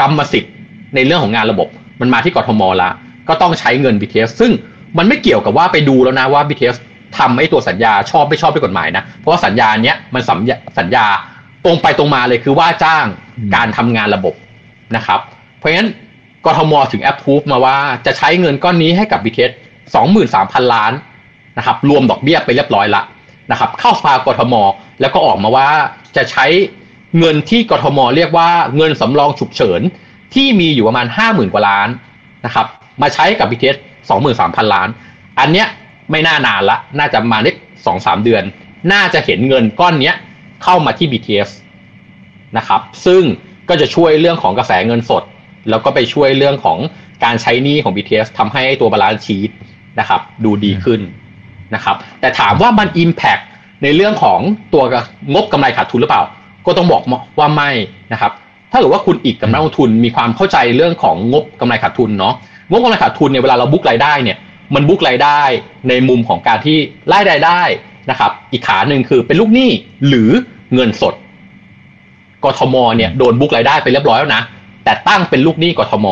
[0.00, 0.54] กรรมสิทธิ์
[0.94, 1.68] ในเรื่องของงานระบบ
[2.00, 2.90] มันมาที่กรทมละ
[3.28, 4.52] ก็ต้องใช้เงิน BTS ซึ่ง
[4.98, 6.76] มันไม่เกี่ยวกับว่าไปดูแล้วนะว่า BTS
[7.18, 11.06] ทำไอ้ตัวสัญญาชอบไม่ชอบด้วยกฎหมายนะเพราะว่าสัญญาเนี้ยมันสัญญาสัญญา
[11.64, 13.06] ตรงไปตรงมาเลยคือว่าจ้าง
[13.54, 14.34] การทำงานระบบ
[14.96, 15.20] นะครับ
[15.58, 15.88] เพราะฉะนั้น
[16.46, 19.52] กทมถึงแอปพูฟมาว่าจะใช้เงินก้อนนี้ให้กับ BTS
[19.88, 20.92] 23,000 ล้าน
[21.58, 23.02] นะครับรวมดอกเบี้ยไปเรียบร้อยละ
[23.50, 24.54] นะครับเข้าสภากทม
[25.00, 25.68] แล้วก็ออกมาว่า
[26.16, 26.46] จะใช้
[27.18, 29.80] เงินที่กทม เรียกว่าเงินสำรองฉุกเฉิน
[30.34, 31.88] ที่มีอยู่ประมาณ 50,000 กว่าล้าน
[32.44, 32.66] นะครับ
[33.02, 33.76] มาใช้กับ BTS
[34.24, 34.88] 23,000 ล้าน
[35.38, 35.68] อันเนี้ย
[36.10, 37.52] ไม่น่านานละ น่าจะมาได้
[37.86, 38.42] สองสามเดือน
[38.92, 40.14] น่าจะเห็นเงินก้อนเนี้ย
[40.62, 41.50] เข้ามาที่ BTS
[42.56, 43.22] นะครับ ซึ่ง
[43.68, 45.22] ก็จะช่วยเรื่องของกระแสเงินสด
[45.70, 46.78] แล้วก็ไปช่วยเรื่องของ
[47.24, 49.50] การใช้หนี้ของ BTS ทำให้ตัว balance sheet
[50.00, 51.00] นะครับ ดูดีขึ้น
[51.74, 53.42] นะครับ แต่ถามว่ามัน Impact
[53.82, 54.40] ในเรื่องของ
[54.72, 54.82] ตัว
[55.34, 56.22] งบกำไรขาดทุนหรือเปล่า
[56.66, 57.02] ก็ต้องบอก
[57.38, 57.70] ว่าไม่
[58.12, 58.32] นะครับ
[58.70, 62.34] ถ้าเกิดว่าคุณอีกกับนักลงทุนมีความเข้าใจเรื่องของงบกำไรขาดทุนเนาะ
[62.70, 64.36] งบกำไรขาดทุนเนี่ยเวลาเรา book รายได้เนี่ย
[64.74, 65.40] มันบุ๊กรายได้
[65.88, 66.76] ในมุมของการที่
[67.12, 67.60] รายได้
[68.10, 69.70] นะครับ อีกขาหนึ่งคือเป็นลูกหนี้
[70.08, 70.30] หรือ
[70.74, 71.14] เงินสด
[72.44, 74.42] กทมเนี่ยโดนบุ๊กรายได้ไปเรียบร้อยแล้วนะ
[74.84, 76.06] แต่ตั้งเป็นลูกหนี้กทม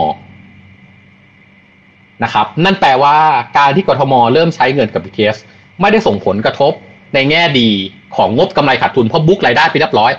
[2.25, 3.17] นะครับ นั่นแปลว่า
[3.59, 5.37] การที่กทมเริ่มใช้เงินกับ BTS
[5.81, 6.73] ไม่ได้ส่งผลกระทบ
[7.15, 7.69] ในแง่ดี
[8.17, 10.12] ของงบกำไรขาดทุนเพราะบุ๊กรายได้ไปเรียบร้อย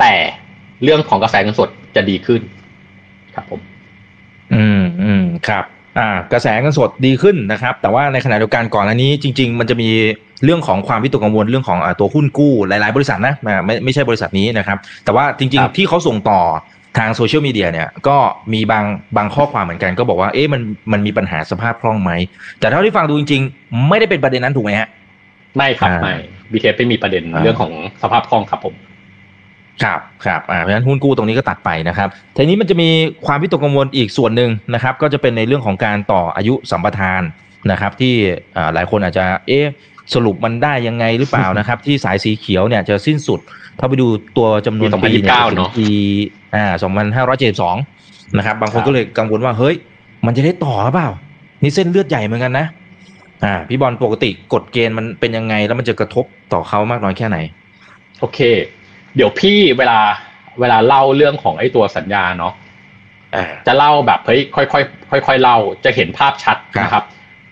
[0.00, 0.14] แต่
[0.84, 2.40] เรื่องของกระแสเงินสดจะดีขึ้น
[3.34, 3.60] ครับผม
[4.54, 5.64] อืมอืมครับ
[5.98, 9.90] อ่ากระแสเงินสดดีขึ้นนะครับ แต่ว่าในขณะเดียวกันก่อนอันนี้จริง ๆ มันจะมี
[10.44, 16.40] เรื่องของความวิตกกังวลเรื่องของอตัวหุ้นกู้หลาย ๆ บริษัทนะไม่ไม่ใช่บริษัทนี้นะครับ แต่ว่าจริง ๆ ที่เขาส่งต่อ
[16.98, 18.16] ทางโซเชียลมีเดียเนี่ยก็
[18.52, 18.84] มีบาง
[19.16, 20.60] บางข้อความเหมือนกันก็บอกว่าเอ๊ะมัน
[20.92, 22.12] มันมีปัญหาสภาพคล่องไหม
[22.60, 24.88] แต่เท่าที่ฟังดูจริง ๆ ไม่ได้เป็นประเด็นนั้นถูกไหมฮะ
[25.56, 26.14] ไม่ครับไม่
[26.52, 27.72] BTS ไม่มีประเด็นเรื่องของ
[28.02, 28.74] สภาพคล่องครับผม
[29.82, 32.88] ครับครับอ่าเพราะฉะนั้นหุ้นกู้ตรงนี้ก็ตัดไปนะครับทีนี้มันจะมี
[33.26, 37.22] ความวิตกกังวลอีกส่วนหนึ่งนะครับ ก็จะเป็นในเรื่องของการต่ออายุสัมปทาน
[37.70, 38.14] นะครับ ที่
[38.56, 39.66] อ่าหลายคนอาจจะเอ๊ะ
[40.14, 43.40] สรุปมันได้ยังไงหรือเปล่านะครับ ที่สายสีเขียวเนี่ยจะสิ้นสุด
[43.80, 45.88] ถ้าไปดูตัวจำนวนปีเนี่ยถึงปี
[46.54, 47.76] อ่าสองพันห้าร้อยเจ็ดสอง
[48.36, 49.76] นะครับ บางคนก็เลยกังวลว่าเฮ้ย
[50.26, 51.10] มันจะได้ต่อหรือเปล่า
[51.62, 52.66] นี่เส้นเลือดใหญ่เหมือนกันนะ
[53.44, 57.38] อ่า พี่บอลปกติกฎเกณฑ์มันเป็นยังไง แล้วมันจะกระทบต่อเขามากน้อยแค่ไหน
[58.20, 58.38] โอเค
[59.16, 59.98] เดี๋ยวพี่เวลา
[60.60, 62.52] เวลาเล่าเรื่องของไอ้ตัวสัญญาเนาะ
[63.66, 67.04] จะเล่าแบบเฮ้ยค่อยๆค่อยๆเล่าจะเห็นภาพชัดนะครับ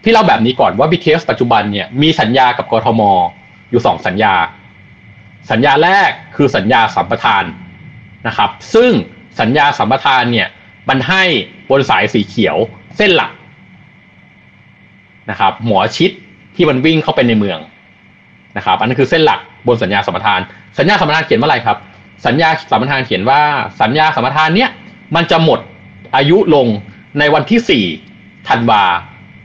[0.03, 3.03] พี่เล่าแบบนี้ก่อนว่า BTS ปัจจุบันเนี่ยมีสัญญากับกทม
[3.71, 4.35] อยู่สองสัญญา
[5.51, 7.45] สัญญาแรกคือสัญญาสัมปทาน
[8.27, 8.93] นะครับ ซึ่ง
[9.41, 10.49] สัญญาสัมปทานเนี่ย
[10.89, 11.23] มันให้
[11.71, 12.57] บนสายสีเขียว
[12.97, 13.33] เส้นหลัก
[15.31, 16.11] นะครับ หมอชิด
[16.57, 17.59] ที่มันวิ่งเข้าไปในเมือง
[18.57, 20.41] นะครับ อันนั้นคือเส้นหลักบนสัญญาสัมปทาน
[20.79, 21.79] สัญญาสัมปทานเขียนว่าอะไรครับ
[22.27, 23.41] สัญญาสัมปทานเขียนว่า
[23.81, 24.71] สัญญาสัมปทานเนี้ย
[25.15, 25.61] มันจะหมด
[26.17, 26.67] อายุลง
[27.19, 27.85] ในวันที่สี่
[28.49, 28.83] ธันวา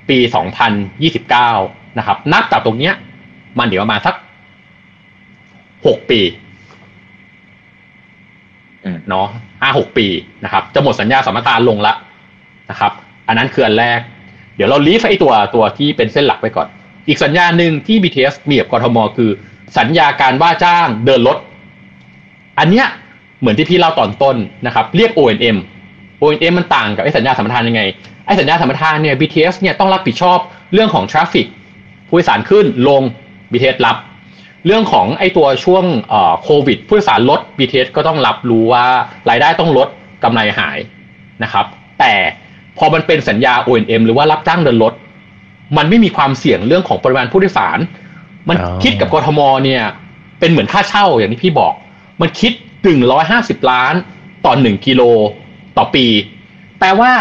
[0.10, 0.72] ปีสองพัน
[1.04, 1.52] ยี่สิบเก้า
[1.98, 2.94] นะครับ นับจากตรงเนี้ย
[3.58, 4.16] มันเดี๋ยวประมาณสัก
[5.88, 6.22] หกปี
[9.10, 9.28] เนาะ
[9.62, 10.08] ห้าหกปี
[10.44, 11.94] นะครับ จะหมดสัญญาสัมปทานลงละ
[12.70, 12.92] นะครับ
[13.28, 14.00] อันนั้นคืออันแรก
[14.56, 16.68] เดี๋ยวเราลีฟไอตัวตัวที่เป็นเส้นหลักไปก่อน
[17.08, 19.30] อีกสัญญาหนึ่งที่ BTS มีกับกทมคือ
[19.78, 21.38] สัญญาการว่าจ้างเดินรถ
[22.60, 22.88] อันเนี้ย
[23.40, 25.58] เหมือนที่พี่เล่าตอนต้นนะครับ เรียก O&M
[26.22, 27.82] O&M มันต่างกับไอสัญญาสัมปทานยังไง
[28.26, 30.40] ไอสัญญาสัมปทานเนี่ย BTS เนี่ยต้องรับผิดชอบ
[30.74, 31.48] เรื่องของทราฟฟิก
[32.08, 33.02] ผู้โดยสารขึ้นลง
[33.52, 33.98] BTS รับ
[34.66, 35.84] เรื่องของไอ้ตัวช่วง
[36.44, 38.86] โควิดผู้โดยสารลด BTS ก็ต้องรับรู้ว่า
[39.30, 39.88] รายได้ต้องลด
[40.24, 40.78] กำไรหาย
[41.44, 41.66] นะครับ
[42.00, 42.14] แต่
[42.78, 44.94] พอมันเป็นสัญญา O&M หรือว่ารับจ้างเดินรถ
[45.78, 47.80] มันไม่มีความเสี่ยงเรื่องของปริมาณผู้โดยสาร
[48.50, 49.84] มันคิดกับกทมเนี่ย
[50.40, 51.74] เป็นเหมือนค่าเช่าอย่างที่พี่บอก
[52.22, 52.52] มันคิด
[52.84, 53.94] หนึ่งร้อยห้าสิบล้าน
[54.46, 55.02] ต่อหนึ่งกิโล
[55.78, 56.06] ต่อปี
[56.80, 57.12] แปลว่า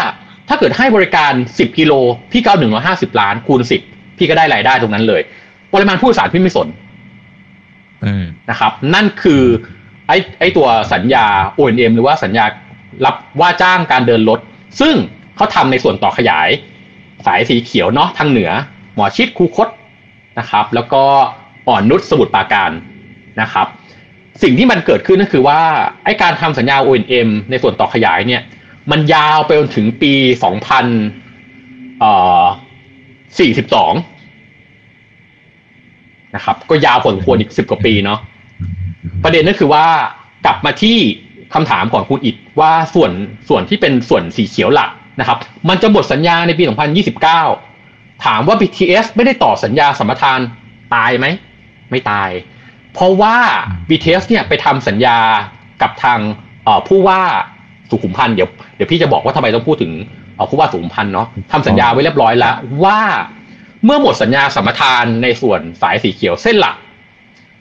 [0.47, 1.93] ถ้าเกิดให้บริการสิบกิโล
[2.31, 3.81] พี่ก็เอาหนึ่งร้อยห้าสิบล้านคูณสิบ
[4.17, 5.21] พี่ก็ได้รายได้ตรงนั้นเลย
[5.73, 6.67] ปริมาณผู้โดยสารพี่ไม่สน
[8.49, 9.43] นะครับ นั่นคือ
[10.07, 11.25] ไอ้ไอ้ตัวสัญญา
[11.57, 12.45] O&M หรือว่าสัญญา
[13.05, 14.39] รับว่าจ้างการเดินรถ
[14.79, 14.95] ซึ่ง
[15.35, 16.49] เขาทำในส่วนต่อขยาย
[17.25, 18.51] สายสีเขียวเนาะทางเหนือ
[18.95, 19.69] หมอชิดคูคต
[20.39, 21.03] นะครับ แล้วก็
[21.67, 22.71] อ่อนนุชสมุทรปราการ
[23.41, 23.67] นะครับ
[24.43, 25.59] สิ่งที่มันเกิดขึ้นก็คือว่า
[26.03, 28.41] ไอ้การทำสัญญา O&M ในส่วนต่อขยายเนี่ย
[28.91, 30.13] มันยาวไปจนถึงปี
[31.99, 32.11] เอ่
[32.41, 32.43] อ
[33.39, 33.93] สี่สิบสอง
[36.35, 38.19] นะครับ ก็ยาวพอสมควรอีกสิบกว่าปีเนาะ
[39.23, 39.85] ประเด็นนั่นคือว่า
[40.45, 40.97] กลับมาที่
[41.53, 43.11] คำถามของคุณอิดว่าส่วน
[43.49, 45.37] ส่วนที่เป็นส่วนสีเขียวหลักนะครับ
[45.69, 46.63] มันจะหมดสัญญาในปี
[47.43, 50.39] 2029 ถามว่า BTS ไม่ได้ต่อสัญญาสัมปทาน
[50.93, 51.25] ตายไหม
[51.89, 52.29] ไม่ตาย
[52.93, 53.35] เพราะว่า
[53.89, 55.17] BTS เนี่ยไปทำสัญญา
[55.81, 56.19] กับทาง
[56.87, 57.21] ผู้ว่า
[57.89, 59.91] สุขุมพันธ์เดี๋ยวเดี๋ยวพี่จะบอกว่าทำไมต้องพูดถึง
[60.49, 62.99] ผู้ว่าสุขุมพันธ์เนาะทำสัญญาไว้เรียบร้อยแล้วว่า
[63.85, 66.75] เมื่อหมดสัญญาสัมปทานในส่วนสายสีเขียวเส้นหลัก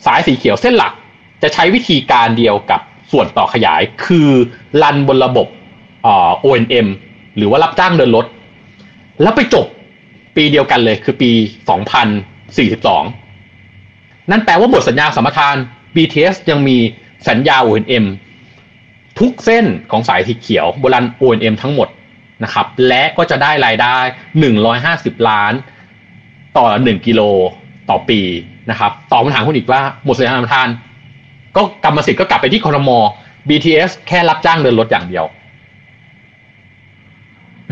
[0.07, 0.93] สายสีเขียวเส้นหลัก
[1.43, 2.81] จะใช้วิธีการเดียวกับ
[3.13, 4.31] ส่วนต่อขยายคือ
[4.83, 5.47] รันบนระบบ
[6.45, 6.87] O&M
[7.37, 8.27] หรือว่ารับจ้างเดินรถ
[9.23, 9.67] แล้วไปจบ
[10.37, 11.31] ปีเดียวกันเลยคือปี
[13.01, 15.57] 2042 นั่นแปลว่าหมดสัญญาสัมปทาน
[15.95, 16.79] BTS ยังมี
[17.29, 18.05] สัญญา O&M
[19.19, 21.89] ทุกเส้นของสายสีเขียวบนรัน O&M ทั้งหมด
[22.45, 23.97] นะครับ และก็จะได้รายได้
[24.63, 25.53] 150 ล้าน
[26.57, 27.21] ต่อ1กิโล
[27.91, 28.21] ต่อปี
[28.71, 30.69] นะครับตอบคำถามคุณอีกว่าหมดสัญญาสัมปทาน
[31.57, 32.99] ก็กรรมสิทธิ์ก็กลับไปที่คอรมอ
[33.49, 35.25] BTS แค่รับจ้างเดินรถอย่างเดียว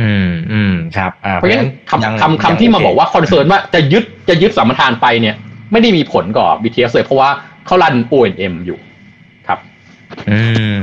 [0.01, 5.37] อืมอืมครับเพราะฉะนั้นคำคำคำที่มาบอกว่าคอนเซิร์นว่าจะยึดจะยึดสัมปทานไปเนี่ย
[5.73, 7.31] ไม่ได้มีผลกับ BTS เลยเพราะว่า
[7.66, 8.79] เขารัน O&M อยู่
[9.47, 9.59] ครับ
[10.31, 10.80] อืมอืม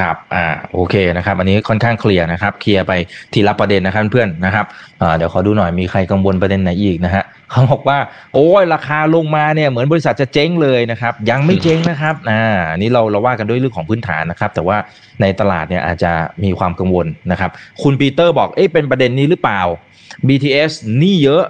[0.00, 2.92] ครับ อ่า โอเคนะครับ อันนี้ค่อนข้างเคลียร์นะครับ เคลียร์ไป
[3.32, 4.66] ทีละประเด็นนะครับเพื่อนนะครับ
[5.02, 7.98] อ่าเดี๋ยวขอดูหน่อย มีใครกังวลประเด็นไหนอีกนะฮะเขาบอกว่า
[8.34, 12.44] โอ้ยราคาลงมาเนี่ย เหมือนบริษัทจะเจ๊งเลยนะครับ ยังไม่เจ๊งนะครับ อ่า
[12.76, 14.76] นี่เราเราว่ากันด้วยเรื่องของพื้นฐานนะครับ แต่ว่า
[15.20, 16.12] ในตลาดเนี่ยอาจจะ
[16.44, 17.50] มีความกังวลนะครับ
[17.82, 19.60] คุณปีเตอร์บอก เอ๊ะเป็นประเด็นนี้หรือเปล่า
[20.28, 20.72] BTS
[21.02, 21.44] นี่เยอะ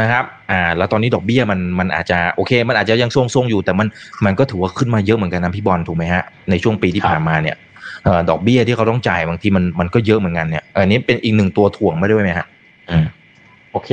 [0.00, 3.88] นะครับอ่าแล้วตอนนี้ดอกเบี้ยมันมันอาจจะโอเค มันอาจจะยังทรงๆอยู่ แต่มัน
[4.24, 7.56] มันก็ถือว่าขึ้นมาเยอะเหมือนกันนะพี่บอลถูกไหมฮะในช่วงปีที่ผ่านมาเนี่ย
[8.04, 12.46] เอ่อดอกเบี้ยที่เขาต้องจ่ายบางทีมันมันก็เยอะเหมือนกันเนี่ยอันนี้เป็นอีกหนึ่งตัวถ่วงมาด้วยไหมฮะ
[12.90, 13.06] อืม
[13.72, 13.90] โอเค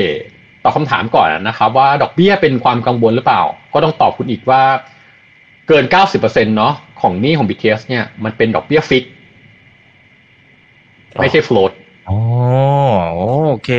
[0.63, 3.41] ตอบคำถามก่อนนะครับ ว่าดอกเบี้ยเป็นความกังวลหรือเปล่า
[3.73, 4.61] ก็ต้องตอบคุณอีกว่า
[5.67, 5.83] เกิน
[6.21, 9.03] 90%เนาะของหนี้ของ BTS เนี่ยมันเป็นดอกเบี้ยฟิก
[11.19, 11.71] ไม่ใช่ float
[12.09, 12.17] อ๋อ
[13.49, 13.71] โอเค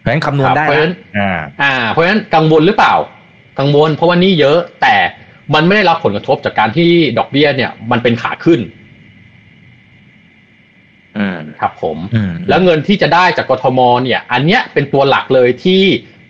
[0.00, 2.94] เพราะฉะนั้นคำนวณได้เพราะฉะนั้นอ่าอ่า เพราะฉะนั้นกังวลหรือเปล่า
[3.58, 4.96] กังวลเพราะว่าหนี้เยอะแต่
[5.54, 8.60] มันไม่ได้รับผลกระทบจากการที่ดอกเบี้ยเนี่ยมันเป็นขาขึ้น
[11.18, 15.82] อืมครับผมอืมแล้วเงินที่จะได้จากกทมเนี่ย อันเนี้ยเป็นตัวหลักเลยที่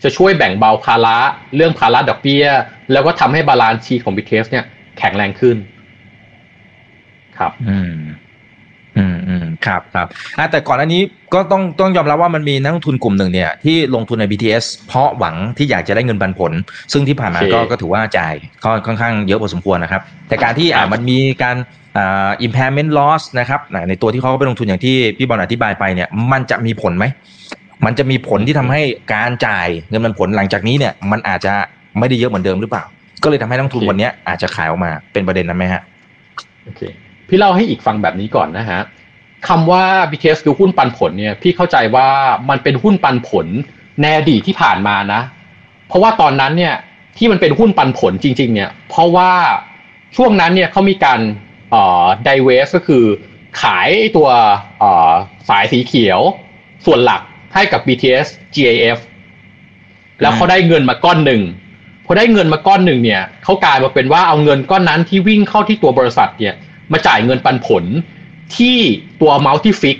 [0.03, 1.19] จะช่วยแบ่งเบาภาระ
[1.57, 2.45] เรื่องภาระดอกเบี้ย
[2.93, 4.65] แล้วก็ทำให้ balance sheet ของ BTS เนี่ย
[4.99, 5.57] แข็งแรงขึ้น
[7.39, 7.95] ครับ อืม
[8.97, 10.07] อืมอืม ครับครับ
[10.39, 11.03] อะแต่ก่อนอันนี้
[11.35, 16.53] ก็ต้องต้องยอมรับว่ามันมีนักลงทุนกลุ่มหนึ่งเนี่ยที่ลงทุนใน BTS เพราะหวังที่อยากจะได้เงินปันผล
[16.93, 21.57] ซึ่งที่ผ่านมาโอเคก็ก็ถือว่าจ่ายก็ค่อนข้างเยอะพอสมควรนะครับ แต่การที่อ่าครับมันมีการ
[21.99, 27.05] อ่า impairment loss นะครับในในตัวที่เขาไปลงทุนอย่างที่พี่บอลอธิบายไปเนี่ยมันจะมีผลไหม
[27.85, 28.83] มันจะมีผลที่ทำให้
[29.15, 31.55] การจ่ายเงินปันผลหลังจากนี้เนี่ยมันอาจจะ
[31.99, 32.85] ไม่ได้เยอะเหมือนเดิมหรือเปล่า
[33.23, 35.83] ก็เลยทำให้นักลงทุนวันเนี้ยอาจจะขายออกมาเป็นประเด็นนั้นไหมฮะ
[36.65, 36.81] โอเค
[37.29, 38.81] พี่เล่าให้อีกฟังแบบนี้ก่อนนะฮะ
[39.49, 42.09] คำว่า BTS คือหุ้นปันผลเนี่ยพี่เข้าใจว่า
[42.49, 43.47] มันเป็นหุ้นปันผล
[44.01, 45.21] ในอดีตที่ผ่านมานะ
[45.89, 46.75] เพราะว่าตอนนั้นเนี่ย
[47.19, 49.33] ที่มันเป็นหุ้นปันผลจริง ๆ เนี่ย เพราะว่า
[50.17, 51.21] ช่วงนั้นเนี่ยเขามีการ
[51.71, 53.05] เอ่อ divest ก็คือ
[53.63, 54.29] ขายตัว
[54.79, 55.13] เอ่อ
[55.49, 56.21] สายสีเขียว
[56.87, 57.23] ส่วนหลัก
[57.55, 58.99] ให้กับ BTS GAF
[60.21, 61.43] แล้วเขาได้เงินมาก้อนหนึ่ง
[62.07, 66.55] พอได้เงินมาก้อนหนึ่งเนี่ยเขากลายมาเป็นว่าเอาเงินก้อนนั้นที่วิ่งเข้าที่ตัวบริษัทเนี่ย
[66.93, 67.85] มาจ่ายเงินปันผล
[68.59, 68.77] ที่
[69.21, 69.99] ตัวเมาส์ที่ฟิก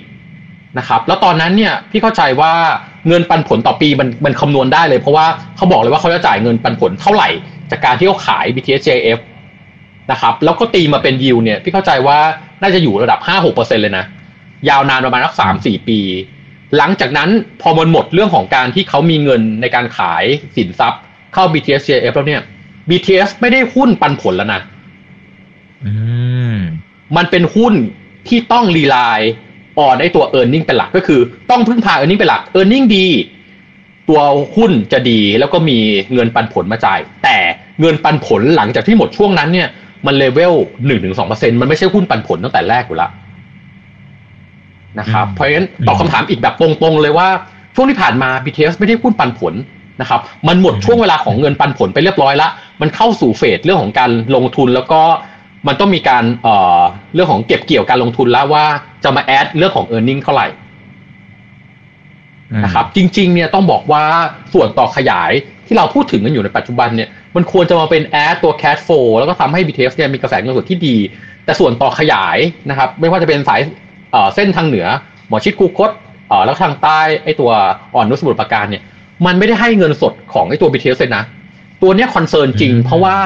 [0.79, 2.53] นะครับแล้วตอนนั้นเนี่ยพี่เข้าใจว่า
[3.09, 7.29] เงินปันผลต่อปีมันมันคำนวณได้เลย เพราะว่าเขาบอกเลยว่าเขาจะจ่ายเงินปันผลเท่าไหร่
[7.71, 9.19] จากการที่เขาขาย BTS JF
[10.11, 12.19] นะครับแล้วก็ตีมาเป็นยิวเนี่ยพี่เข้าใจว่า
[12.63, 13.19] น่าจะอยู่ระดับ
[13.51, 14.05] 5-6%เลยนะ
[14.69, 15.99] ยาวนานประมาณสักสามสี่ปี
[16.77, 17.31] หลังจากนั้น
[17.63, 20.25] พอมันหมดเรื่องของการที่เขามีเงินในการขาย
[20.57, 21.01] สินทรัพย์
[21.35, 22.43] เข้า BTS JF แล้วเนี่ย
[22.89, 24.61] BTS ไม่ได้หุ้นปันผลแล้วนะ
[25.85, 25.93] อื
[26.55, 26.57] ม
[27.17, 27.75] มันเป็นหุ้น
[28.29, 29.33] ที่ต้องรีไลน์
[29.79, 32.19] ออนไอตัว e a r n i n g เป็นหลักก็คือต้องพึ่งพา e a r n i n g
[32.19, 33.07] เป็นหลัก earning ดี
[34.09, 34.21] ตัว
[34.57, 35.79] หุ้นจะดีแล้วก็มี
[36.15, 37.37] เงินปันผลมาจ่าย แต่
[37.81, 39.69] เงินปันผลหลังจากที่หมดช่วงนั้นเนี่ย
[40.07, 40.55] มันเลเวล
[40.87, 43.11] หนึ่งถึงสองเปอร์เซ็นมันไม่ใช่หุ้นปันผลตั้งแต่แรกอยู่แล้ว
[44.99, 47.29] นะครับอืมเพราะฉะนั้นตอบคำถามอีกแบบตรงๆเลยว่า
[47.75, 49.55] ช่วงที่ผ่านมา BTS ไม่ได้หุ้นปันผล
[50.01, 55.01] นะครับมันหมดช่วงเวลาของเงินปันผลไปเรียบร้อยแล้วมันเข้าสู่เฟสเรื่องของการลงทุนแล้วก็
[55.67, 56.81] มันต้องมีการเอ่อ
[57.15, 58.65] เรื่องของเก็บเกี่ยวการลงทุนแล้วว่า
[59.05, 60.49] จะมาแอดเรื่องของ e a r n i n g เท่าไหร่
[62.65, 64.05] นะครับจริงๆเนี่ยต้องบอกว่า
[64.55, 65.33] ส่วนต่อขยาย
[65.67, 70.97] ที่เราพูดถึงกันอยู่ในปัจจุบันเนี่ยมันควรจะมาเป็นแอดตัว cash flow แล้วก็ทำให้ BTS เนี่ยมีกระแสเงินสดที่ดี
[71.45, 72.39] แต่ส่วนต่อขยาย
[72.71, 73.61] นะครับไม่ว่าจะเป็นสาย
[74.13, 74.87] เอ่อเส้นทางเหนือ
[75.29, 75.91] หมอชิดคูคต
[76.29, 77.51] เออแล้วทางใต้ไอ้ตัว
[77.95, 78.83] อ่อนนุสมุทรปราการเนี่ย
[79.27, 81.25] มันไม่ได้ให้เงินสดของไอ้ตัว BTS เลยนะ
[81.83, 83.17] ตัวเนี้ยคอนเซิร์นจริง เพราะว่า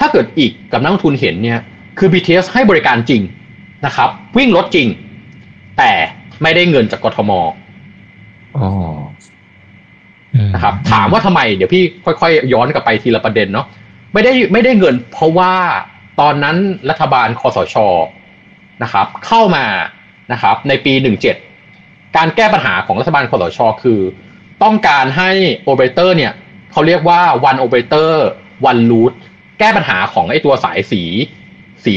[0.00, 1.58] ถ้าเกิดอีกกับนักลงทุนเห็นเนี่ย
[1.98, 3.22] คือ BTS ให้บริการจริง
[3.86, 4.88] นะครับ วิ่งรถจริง
[5.78, 5.92] แต่
[6.42, 7.30] ไม่ได้เงินจากกทม
[8.56, 8.68] อ๋อ
[10.54, 13.66] นะครับ ถามว่าทำไม เดี๋ยวพี่ค่อยๆย้อนกลับไปทีละประเด็นเนาะ
[14.12, 15.52] ไม่ได้ไม่ได้เงิน เพราะว่า
[16.20, 16.56] ตอนนั้น
[16.90, 17.76] รัฐบาลคอสช
[18.82, 19.66] นะครับ เข้ามา
[20.32, 21.36] นะครับ ในปีหนึ่งเจ็ด
[22.16, 24.00] การแก้ปัญหาของรัฐบาลคอสชคือ
[24.62, 25.30] ต้องการให้
[25.64, 26.32] โอเปอเรเตอร์เนี่ย
[26.72, 28.12] เขาเรียกว่า one operator
[28.70, 29.16] one route
[29.60, 31.02] แก้ปัญหาของไอ้ตัวสายสี
[31.84, 31.96] สี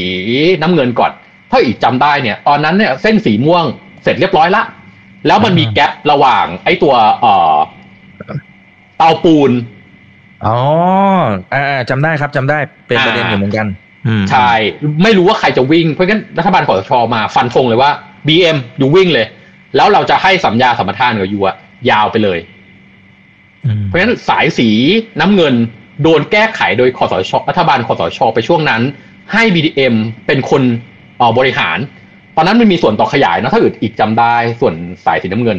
[0.62, 1.12] น้ำเงินก่อน
[1.50, 3.64] ถ้าอีกจำได้เนี่ย ตอนนั้นเนี่ยเส้นสีม่วง
[4.02, 4.62] เสร็จเรียบร้อยละ
[5.26, 7.56] แล้วมันมีแกลบระหว่างไอ้ตัวเอ่อ
[8.98, 9.50] เตาปูน
[10.46, 10.56] อ๋อ
[11.54, 13.66] อ่าจำได้ครับจำได้เป็นประเด็นอยู่เหมือนกัน
[14.06, 14.50] อืมใช่
[15.02, 17.90] ไม่รู้ว่าใครจะวิ่ง เพราะงั้นรัฐบาลคอสชมาฟันธงเลยว่า
[18.26, 19.26] BM อยู่วิ่งเลย
[19.76, 21.56] แล้วเราจะให้สัญญาสัมปทานกับยูอะ
[21.90, 22.38] ยาวไปเลย
[23.66, 24.68] อืมเพราะฉะนั้นสายสี
[25.20, 25.54] น้ำเงิน
[26.02, 28.82] โดนแก้ไขโดยคอสชรัฐบาลคอสชไปช่วงนั้น
[29.32, 29.94] ให้ BDM
[30.26, 30.62] เป็นคน
[31.38, 31.78] บริหาร
[32.36, 35.58] ตอนนั้นมันมีส่วนต่อขยายนะถ้าเกิดอีกจำได้ส่วนสายสีน้ำเงิน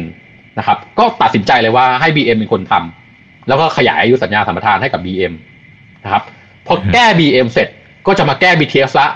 [0.58, 5.32] นะครับ ก็ตัดสินใจเลยว่าให้ BM เป็นคนทำแล้วก็ขยายอายุสัญญาสัมปทานให้กับ BM
[6.04, 6.22] นะครับ
[6.66, 7.68] พอแก้ BM เสร็จ
[8.06, 9.08] ก็จะมาแก้ BTS ละ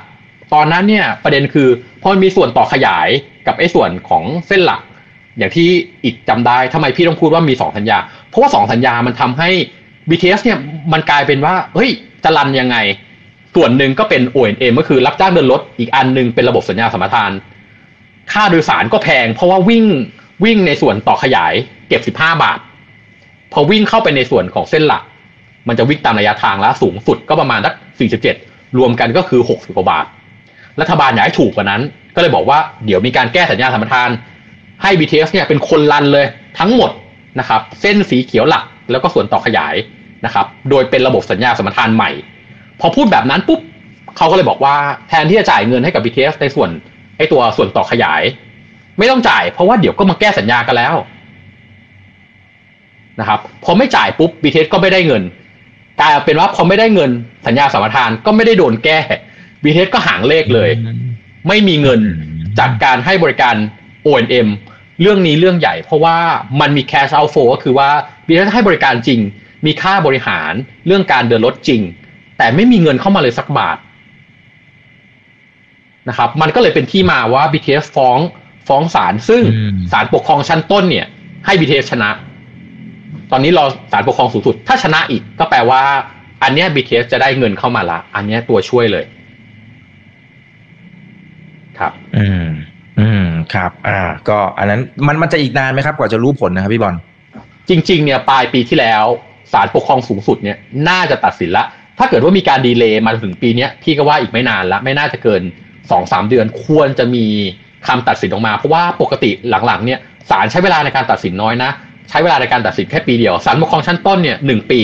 [0.54, 1.68] ตอนนั้นเนี่ยประเด็นคือ
[2.00, 3.08] พอมันมีส่วนต่อขยาย
[3.46, 4.80] กับไอ้ส่วนของเส้นหลัก
[5.38, 5.68] อย่างที่
[6.04, 9.50] อีกจำได้ทำไมพี่ต้องพูดว่ามีสองสัญญา เพราะว่าสองสัญญามันทำให้
[10.10, 10.58] BTS เนี่ย
[10.92, 11.90] มันกลายเป็นว่าเฮ้ย
[12.24, 12.76] จะรันยังไง
[13.54, 17.30] ส่วนหนึ่งก็เป็น O&M ก็คือรับจ้างเดินรถอีกอันหนึงเป็นระบบสัญญาสมปทาน
[18.32, 19.84] ค่าโดยสารก็แพง เพราะว่าวิ่ง
[20.44, 21.54] วิ่งในส่วนต่อขยาย
[21.88, 22.58] เก็บ 15 บาท
[23.52, 25.02] พอวิ่งเข้าไปในส่วนของเส้นหลัก
[25.68, 27.74] มันจะวิ่งตามระยะทางแล้วสูงสุดก็ประมาณสัก
[28.26, 30.06] 47 รวมกันก็คือ 60กว่าบาท
[30.80, 31.82] รัฐบาลอยากให้ถูกกว่านั้น
[32.14, 34.10] ก็เลยบอกว่าเดี๋ยวมีการแก้สัญญาสัมปทาน
[34.82, 36.26] ให้ BTS เนี่ยเป็นคนรันเลย
[36.58, 36.90] ทั้งหมด
[37.38, 39.74] นะครับ เส้นสีเขียวหลักแล้วก็ส่วนต่อขยาย
[40.24, 42.10] นะครับ โดยเป็นระบบสัญญาสมปทานใหม่
[42.80, 43.60] พอพูดแบบนั้นปุ๊บ
[44.16, 44.76] เขาก็เลยบอกว่า
[45.08, 46.70] แทนที่จะจ่ายเงินให้กับ BTS ในส่วน
[47.16, 48.22] ไอตัวส่วนต่อขยาย
[48.98, 50.94] ไม่ต้องจ่าย เพราะว่าเดี๋ยวก็มาแก้สัญญากันแล้ว
[53.20, 55.22] นะครับพอไม่จ่ายปุ๊บ BTS ก็ไม่ได้เงิน
[56.00, 57.10] กลายเป็นว่าพอไม่ได้เงิน
[57.46, 58.98] สัญญาสัมปทานก็ไม่ได้โดนแก้
[59.62, 60.70] BTS ก็หางเลขเลย
[61.48, 62.00] ไม่มีเงิน
[62.58, 63.54] จากการให้บริการ
[64.06, 64.48] O&M
[65.00, 66.16] เรื่องนี้เรื่องใหญ่ เพราะว่า
[66.60, 67.90] มันมี cash outflow ก็คือว่า
[68.26, 69.20] BTS ให้บริการจริง
[69.66, 70.52] มีค่าบริหาร
[70.86, 71.80] เรื่องการเดินรถจริง
[72.38, 73.78] แต่ไม่มีเงินเข้ามาเลยสักบาท
[76.08, 78.18] นะครับ มันก็เลยเป็นที่มาว่า BTS ฟ้อง
[78.68, 81.06] ฟ้องศาลซึ่งอืมศาลปกครองชั้นต้นเนี่ย
[81.46, 82.10] ให้ BTS ชนะ
[83.30, 85.82] ตอนนี้รอศาลปกครองสูงสุด ถ้าชนะอีกก็แปลว่า
[86.42, 89.04] อันเนี้ย BTS จะได้เงินเข้ามาละ อันเนี้ยตัวช่วยเลย
[91.78, 92.46] ครับ อืม
[93.00, 96.94] อืม ครับ อ่า ก็ อันนั้นมันมันจะอีกนานไหมครับ กว่าจะรู้ผลนะครับพี่บอล
[97.68, 99.04] จริง ๆ เนี่ยปลายปีที่แล้ว
[99.52, 100.56] ศาลปกครองสูงสุดเนี่ย
[100.88, 101.64] น่าจะตัดสินละ
[101.98, 105.42] ถ้าเกิดว่ามีการดีเลย์มาถึงปีนี้พี่ก็ว่าอีกไม่นานละไม่น่าจะเกิน
[105.90, 107.26] สองสามเดือนควรจะมี
[107.86, 109.30] คำตัดสินออกมา เพราะว่าปกติ
[109.66, 109.98] หลังๆเนี่ย
[110.30, 111.70] ศาลใช้เวลาในการตัดสินน้อยนะ
[112.10, 114.80] ใช้เวลาในการตัดสินแค่ปีเดียวศาลปกครองชั้นต้นเนี่ยหนึ่งปี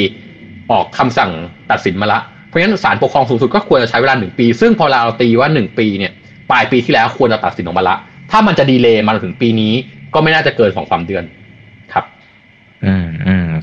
[0.71, 1.31] ออกคำสั่ง
[1.71, 6.13] ตัดสินมาละเพราะฉะนั้นศาลปกครองสูงสุดก็ควรจะใช้เวลาหนึ่งปี ซึ่งพอเราตีว่าหนึ่งปีเนี่ย
[6.51, 7.97] ปลายปีที่แล้วควรจะตัดสินออกมาละ
[8.31, 9.73] ถ้ามันจะดีเลย์มาถึงปีนี้
[10.15, 11.25] ก็ไม่น่าจะเกินสองสามเดือน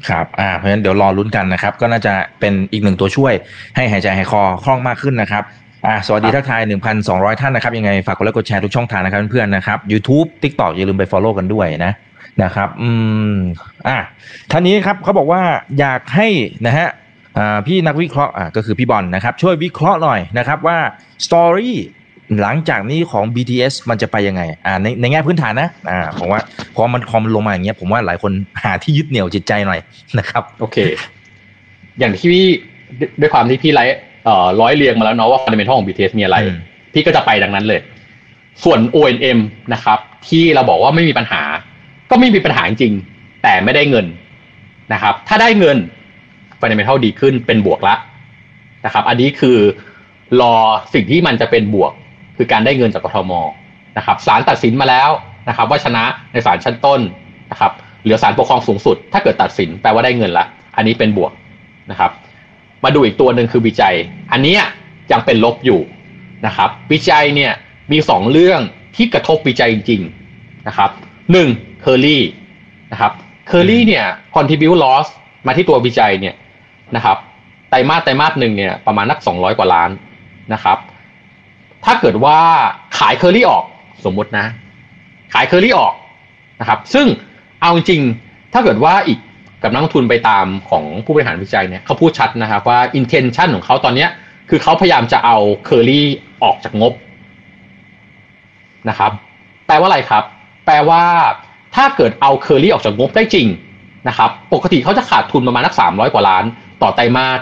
[0.10, 3.34] ครับ อ่า เพราะฉะนั้นเดี๋ยวรอลุ้นกันนะครับ ก็น่าจะเป็นอีกหนึ่งตัวช่วย
[3.76, 5.44] ให้หายใจหายคอคล่องมากขึ้นนะครับ
[5.88, 6.62] อ่า สวัสดีทักทาย
[7.02, 11.94] 1,200 ท่านนะครับ ยังไงฝากกดไลค์กดแชร์ทุกช่องทางนะครับเพื่อนๆนะครับ YouTube TikTok อย่าลืมไป follow กันด้วยนะ
[12.44, 12.90] นะครับ อื
[13.34, 13.36] ม
[13.88, 13.98] อ่า
[14.52, 15.42] ท่านนี้ครับเขาบอกว่า
[15.80, 16.28] อยากให้
[16.68, 16.90] นะฮะ
[17.38, 20.78] อ่า พี่นักวิเคราะห์ อ่า ก็คือพี่บอลนะครับ ช่วยวิเคราะห์หน่อยนะครับว่า
[21.26, 21.72] story
[22.42, 26.42] หลังจากนี้ของ BTS มันจะไปยังไง อ่าในในแง่พื้นฐานนะ อ่าผมว่า
[26.76, 28.32] พอมันคอมนลงมาอย่างเงี้ย ผมว่าหลายคน
[28.64, 29.80] หาที่ยึดเหนี่ยวจิตใจหน่อย
[30.18, 30.78] นะครับ โอเค
[32.00, 32.48] อย่างที่พี่
[33.00, 36.58] ด้วยด้วยความที่พี่ไลฟ์เอ่อร้อยเรียงมาแล้วเนาะว่า fundamental ของ BTS มีอะไรอืม
[36.94, 37.80] พี่ก็จะไปดังนั้นเลย
[38.64, 39.40] ส่วน O&M
[39.74, 41.42] นะครับ ที่เราบอกว่าไม่มีปัญหา
[42.10, 44.06] ก็ไม่มีปัญหาจริงๆแต่ไม่ได้เงิน
[44.94, 45.78] นะครับ ถ้าได้เงิน
[46.60, 47.96] fundamental ดีขึ้นเป็นบวกละ
[48.86, 49.58] นะครับ อันนี้คือ
[50.42, 50.56] รอ
[50.94, 51.92] สิ่งที่มันจะเป็นบวก
[52.38, 53.32] คือการได้เงินจากกทม
[53.98, 55.10] นะครับศาลตัดสินมาแล้ว
[55.50, 57.00] นะครับ ว่าชนะในศาลชั้นต้น
[57.52, 57.72] นะครับ
[58.04, 61.32] เหลือศาลปกครองสูงสุด ถ้าเกิดตัดสินแปลว่าได้เงินละ อันนี้เป็นบวก
[61.91, 62.12] นะครับ
[62.84, 63.96] มาดูอีกตัวหนึ่งคือ VGI
[64.32, 64.58] อันนี้
[65.12, 65.82] ยังเป็นลบอยู่
[66.46, 67.52] นะครับ VGI เนี่ย
[67.91, 68.60] มีสองเรื่อง
[68.96, 70.89] ที่กระทบ VGI จริงๆนะครับ
[71.32, 71.48] หนึ่ง
[71.82, 72.24] เคอรี่
[72.91, 73.12] นะครับ
[73.48, 75.08] เคอรี่เนี่ย contribute loss
[75.48, 76.36] มาที่ตัว VGI เนี่ย
[76.96, 77.17] นะครับ
[77.69, 79.89] ไตรมาสไตรมาสหนึ่งเนี่ยประมาณสักสองร้อยกว่าล้าน
[80.54, 80.78] นะครับ
[81.86, 82.39] ถ้าเกิดว่า
[83.00, 83.65] ขายเคอรี่ออก
[84.06, 84.46] สมมตินะ
[85.34, 85.93] ขายเคอรี่ออก
[86.60, 87.06] นะครับ ซึ่ง
[87.62, 88.02] เอาจริง
[88.54, 89.19] ถ้าเกิดว่าอีก
[89.63, 94.10] กับนักลงทุนไปตามของผู้บริหาร VGI เนี่ยเขาพูดชัดนะครับว่า intention ของเขาตอนเนี้ย
[94.50, 96.08] คือเขาพยายามจะเอาเคอรี่
[96.43, 96.93] ออกจากงบ
[98.89, 99.12] นะครับ
[99.67, 100.24] แปลว่าอะไรครับ
[100.65, 101.04] แปลว่า
[101.76, 103.48] ถ้าเกิดเอาเคอรี่ออกจากงบได้จริง
[104.08, 106.43] นะครับ ปกติเขาจะขาดทุนประมาณนักสามร้อยกว่าล้าน
[106.82, 107.39] ต่อไตรมาส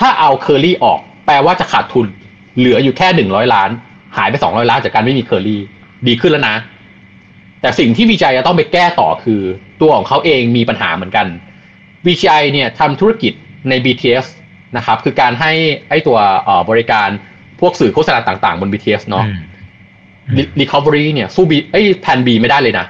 [0.00, 2.06] ถ้าเอาเคอรี่ออก แปลว่าจะขาดทุน
[2.58, 3.70] เหลืออยู่แค่หนึ่งร้อยล้าน
[4.16, 5.60] หายไปสองร้อยล้านจากการไม่มีเคอรี่
[6.06, 6.56] ดีขึ้นแล้วนะ
[7.60, 9.40] แต่สิ่งที่วิจัยจะต้องไปแก้ต่อคือ
[9.80, 11.26] ตัวของเขาเองมีปัญหาเหมือนกัน
[12.06, 13.32] VGI เนี่ยทำธุรกิจ
[13.68, 14.26] ใน BTS
[14.76, 15.52] นะครับ คือการให้
[15.88, 16.18] ไอ้ตัว
[16.70, 17.08] บริการ
[17.60, 19.24] พวกสื่อโฆษณาต่างๆ บน BTS เนาะ
[20.60, 22.86] Recovery เนี่ยสู้ B ไอ้แพน B ไม่ได้เลยนะ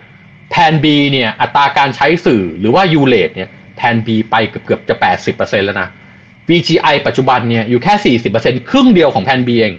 [0.51, 4.97] แพน B เนี่ยอัตราการใช้สื่อหรือว่า U rate เนี่ยแพน B ไปเกือบจะ
[5.31, 5.89] 80%แล้วนะ
[6.49, 9.75] VGI ปัจจุบันเนี่ยอยู่แค่ 40%ครึ่งเดียวของแพน B เอง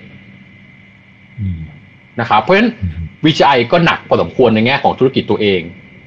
[2.20, 2.72] นะครับเพราะฉะนั้น
[3.24, 5.62] VGI ก็หนักพอสมควรในแง่ของธุรกิจตัวเอง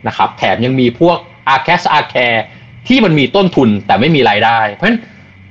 [0.06, 1.18] นะครับแถมยังมีพวก
[1.54, 2.40] a r c a s a r c a r e
[2.88, 5.00] ที่มันมีต้นทุนแต่ไม่มีรายได้ เพราะฉะนั้น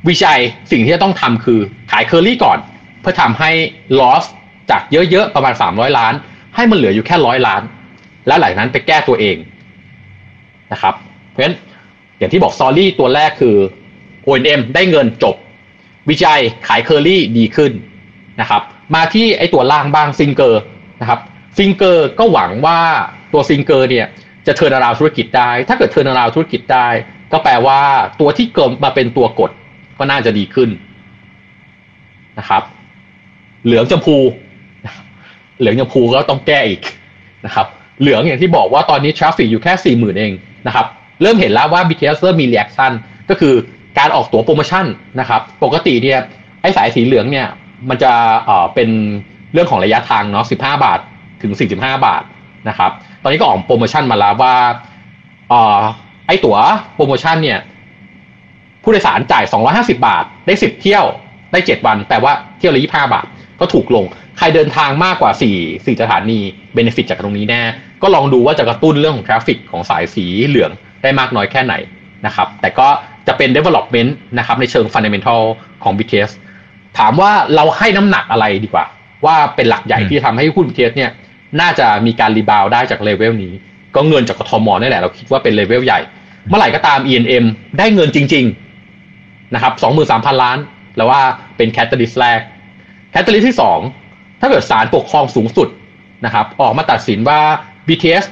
[0.10, 0.40] วิจัย
[0.72, 1.60] สิ่งที่จะต้องทำคือ
[1.92, 2.60] ขายเคอรี่ก่อน
[3.02, 3.52] เพื่อทำให้
[4.00, 4.24] loss
[4.72, 6.14] จากเยอะๆ ประมาณ 300 ล้าน
[6.56, 7.62] ให้มันเหลืออยู่แค่ร้อยล้าน
[8.28, 9.38] แล้วหลังนั้นไปแก้ตัวเอง
[10.72, 10.94] นะครับ
[11.30, 11.56] เพราะฉะนั้น
[12.18, 13.56] อย่างที่บอก story ตัวแรกคือ
[14.28, 15.36] O&M ได้เงินจบ
[16.10, 17.72] VGI ขายเคอรี่ดีขึ้น
[18.42, 18.62] นะครับ
[18.96, 20.62] มาที่ไอตัวล่างบ้างซิงเกอร์
[21.02, 21.20] นะครับ
[21.58, 22.80] ซิงเกอร์ก็หวังว่า
[23.34, 24.08] ตัวซิงเกอร์เนี่ย
[24.48, 26.88] จะ turnaround ธุรกิจได้ ถ้าเกิด turnaround ธุรกิจได้
[27.32, 27.80] ก็แปลว่า
[28.20, 29.52] ตัวที่เกิดมาเป็นตัวกด
[29.98, 30.70] ก็น่าจะดีขึ้น
[32.40, 32.64] นะครับ
[33.66, 34.18] เหลืองชมพู
[35.60, 36.82] เหลืองชมพูก็ต้องแก้อีก
[37.46, 37.68] นะครับ
[38.02, 40.32] เหลืองอย่างที่บอกว่าตอนนี้ traffic อยู่แค่สี่หมื่นเอง
[40.68, 40.86] นะครับ
[41.22, 42.92] เริ่มเห็นแล้วว่า BTS เริ่มมีเ reaction
[43.30, 43.54] ก็คือ
[43.98, 44.86] การออกตั๋วโปรโมชั่น
[45.20, 46.20] นะครับ ปกติเนี่ย
[46.62, 47.48] ไอ้สายสีเหลืองเนี่ย
[47.90, 48.12] มันจะ
[48.46, 48.90] เอ่อเป็น
[49.54, 51.00] เรื่องของระยะทางเนาะสิบห้าบาท
[51.42, 52.24] ถึงสี่สิบห้าบาท
[52.70, 52.92] นะครับ
[53.24, 54.56] ตอนนี้ก็ออกโปรโมชั่นมาแล้วว่า
[55.50, 55.80] เอ่อ
[56.28, 56.58] ไอ้ตั๋ว
[56.96, 57.60] โปรโมชั่นเนี่ย
[58.84, 61.06] ผู้โดยสารจ่าย 250 บาท ได้ 10 เที่ยว
[61.52, 63.26] ได้ 7 วัน แต่ว่าเที่ยวละ25 บาท
[63.60, 64.06] ก็ถูกลง
[64.38, 66.40] ใครเดินทางมากกว่า 4 4สถานี
[66.74, 67.62] benefit จากตรงนี้แน่
[68.02, 71.74] ก็ลองดูว่าจะกระตุ้นเรื่องของ traffic ของสายสีเหลืองได้มากน้อยแค่ไหน
[72.26, 72.88] นะครับ แต่ก็
[73.28, 75.42] จะเป็น development นะครับในเชิง fundamental
[75.84, 76.32] ของ BTS
[76.98, 78.86] ถามว่าเราให้น้ำหนักอะไรดีกว่า
[79.26, 81.12] ว่าเป็นหลักใหญ่ที่ทำให้หุ้น BTS เนี่ย
[81.62, 83.54] น่าจะมีการ rebound ได้จากเลเวลนี้
[83.96, 86.00] ก็เงินจากกทมนี่แหละ เราคิดว่าเป็นเลเวลใหญ่
[86.48, 87.46] เมื่อไหร่ก็ตาม E&M
[87.78, 88.46] ได้เงินจริง
[89.00, 90.58] ๆ นะครับสองหมื่นสามพันล้าน
[90.98, 91.22] แปลว่า
[91.58, 92.42] เป็น catalyst แรก
[93.12, 93.80] catalyst ที่สอง
[94.42, 95.68] ถ้าเกิดศาลปกครองสูงสุด
[96.26, 97.40] นะครับ ออกมาตัดสินว่า
[97.88, 98.26] BTS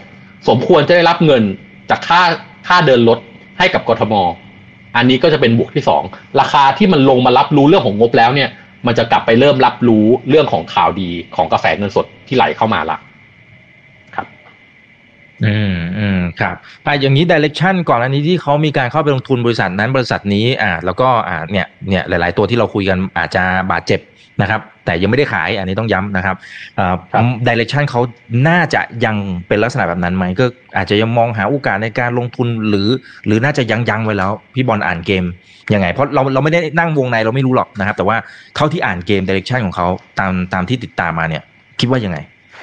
[0.49, 1.43] สมควรจะได้รับเงิน
[1.89, 2.21] จากค่า
[2.67, 3.19] ค่าเดินรถ
[3.59, 4.13] ให้กับกทม
[4.95, 6.03] อันนี้ก็จะเป็นบวกที่สอง
[6.39, 8.49] ราคาที่มันลงมารับรู้เรื่องของงบแล้วเนี่ย
[8.87, 12.97] มันจะกลับไปเริ่มรับรู้เรื่องของข่าวดีของกาแฟเงินสดที่ไหลเข้ามาละ
[14.15, 14.27] ครับ
[15.45, 23.99] อืมอืมครับอ่อย่างนี้ดิเรกชันก่อนอันนี้ที่เขามีการเข้าไปลงทุนบริษัทนั้นบริษัทนี้ อ่า แล้วก็อ่าเนี่ยเนี่ยหลาย ๆ ตัวที่เราคุยกันอาจจะบาดเจ็บ
[24.41, 26.35] นะครับแต่ยังไม่ได้ขายอันนี้ต้องย้ำนะครับ
[26.79, 28.01] อ่าครับดิเรกชันเขา
[28.47, 29.15] น่าจะยัง
[29.47, 30.45] เป็นลักษณะแบบนั้นไหมก็
[30.77, 32.87] อาจจะยังมองหาโอกาสในการลงทุนหรือ
[33.25, 35.25] หรือน่าจะยังยังไว้แล้ว พี่บอลอ่านเกม
[35.73, 38.17] ยังไง เพราะเราเราไม่ได้นั่งวงในเราไม่รู้หรอกนะครับ แต่ว่า
[38.55, 39.87] เท่าที่อ่านเกมดิเรกชันของเขา
[40.19, 41.43] ตามตามที่ติดตามมาเนี่ย
[41.79, 42.17] คิดว่ายังไง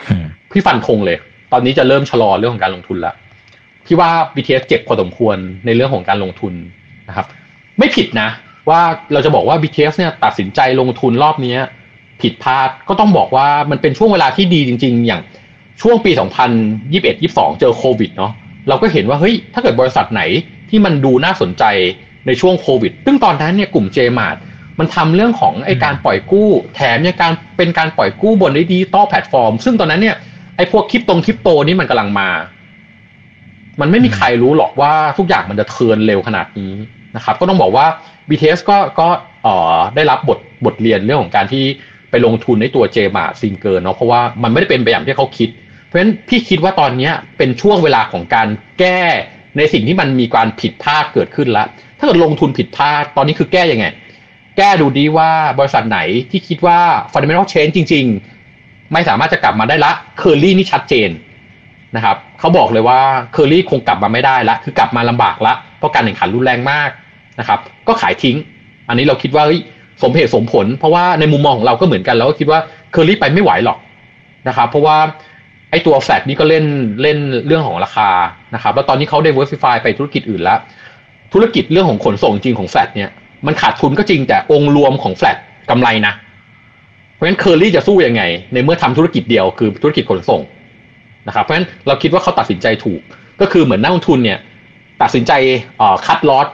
[0.09, 1.17] อืมพี่ฟันธงเลย
[1.53, 3.15] ตอนนี้จะเริ่มชะลอเรื่องของการลงทุนแล้ว
[3.87, 5.37] พี่ว่า BTS เจ็บพอสมควร
[5.67, 6.53] ในเรื่องของการลงทุน
[7.09, 7.27] นะครับ
[7.79, 8.29] ไม่ผิดนะ
[8.69, 8.81] ว่า
[9.13, 11.57] เราจะบอกว่า BTS เนี่ยตัดสินใจลงทุนรอบนี้
[12.23, 15.23] ผิดพลาดก็ต้องบอกว่ามันเป็นช่วงเวลาที่ดีจริง ๆ อย่าง
[15.83, 16.11] ช่วงปี
[16.85, 18.33] 2021-22 เจอโควิดเนาะ
[18.69, 20.23] เราก็เห็นว่าเฮ้ยถ้าเกิดบริษัทไหน
[20.71, 21.65] ที่มันดูน่าสนใจ
[22.27, 24.37] ในช่วงโควิด ซึ่งตอนนั้นเนี่ยกลุ่ม JMart
[24.79, 30.17] มันทำเรื่องของไอการปล่อยกู้ แถมยังการเป็นการปล่อยกู้บน digital platform ซึ่งตอนนั้นเนี่ย
[30.57, 32.29] ไอพวกคริปตงคริปโตนี่มันกำลังมา
[33.81, 36.73] มันไม่มีใครรู้หรอกว่าทุกอย่างมันจะ turn เร็วขนาดนี้
[37.17, 37.87] นะครับก็ต้องบอกว่า
[38.29, 39.09] BTS ก็ก็
[39.43, 41.65] เอ่อได้รับบทบทเรียนเรื่องของการที่
[42.11, 45.49] ไปลงทุนในตัว JMart ซิงเกอร์เนาะเพราะว่ามันไม่ได้เป็นไปอย่างที่เขาคิด
[45.85, 48.49] เพราะฉะนั้นพี่คิดว่าตอนนี้เป็นช่วงเวลาของการ
[48.79, 49.01] แก้
[49.57, 51.67] ในสิ่งที่มันมีการผิดพลาดเกิดขึ้นแล้ว
[51.99, 53.87] ถ้าเกิดลงทุนผิดพลาดตอนนี้คือแก้ยังไง
[54.57, 55.99] แก้ดูดีว่าบริษัทไหน
[56.31, 56.79] ที่คิดว่า
[57.13, 58.05] fundamental change จริง
[58.49, 61.11] ๆ ไม่สามารถจะกลับมาได้ละเคอรี่นี่ชัดเจน
[61.97, 63.01] นะครับเขาบอกเลยว่า
[63.33, 66.91] เคอรี่คงกลับมาไม่ได้ละคือกลับมาลำบากละเพราะการแข่งขันรุนแรงมาก
[67.41, 67.59] นะครับ
[67.89, 68.37] ก็ขายทิ้ง
[68.89, 69.45] อันนี้เราคิดว่า
[70.03, 72.61] สมเหตุสมผล เพราะว่าในมุมมองของเราก็เหมือนกันเราก็คิดว่า
[72.93, 73.79] เคอรี่ไปไม่ไหวหรอก
[74.49, 74.97] นะครับเพราะว่า
[75.71, 76.65] ไอ้ตัวแฟลตนี่ก็เล่น
[77.03, 78.11] เล่นเรื่องของราคา
[78.55, 80.59] นะครับแล้วตอนนี้เขา diversify ไปธุรกิจอื่นแล้ว
[81.33, 83.11] ธุรกิจเรื่องของขนส่งจริงของแฟลตเนี่ย
[83.47, 85.37] มันขาดทุนก็จริงแต่องค์รวมของแฟลต
[85.71, 86.15] กำไรนะ
[87.15, 88.23] เพราะฉะนั้นเคอรี่จะสู้ยังไง
[88.53, 90.41] ในเมื่อทำธุรกิจเดียวคือธุรกิจขนส่ง
[91.27, 93.01] นะครับเพราะฉะนั้นเราคิดว่าเขาตัดสินใจถูก
[93.41, 94.39] ก็คือเหมือนนักลงทุนเนี่ย
[95.03, 95.33] ตัดสินใจ
[96.07, 96.47] cut loss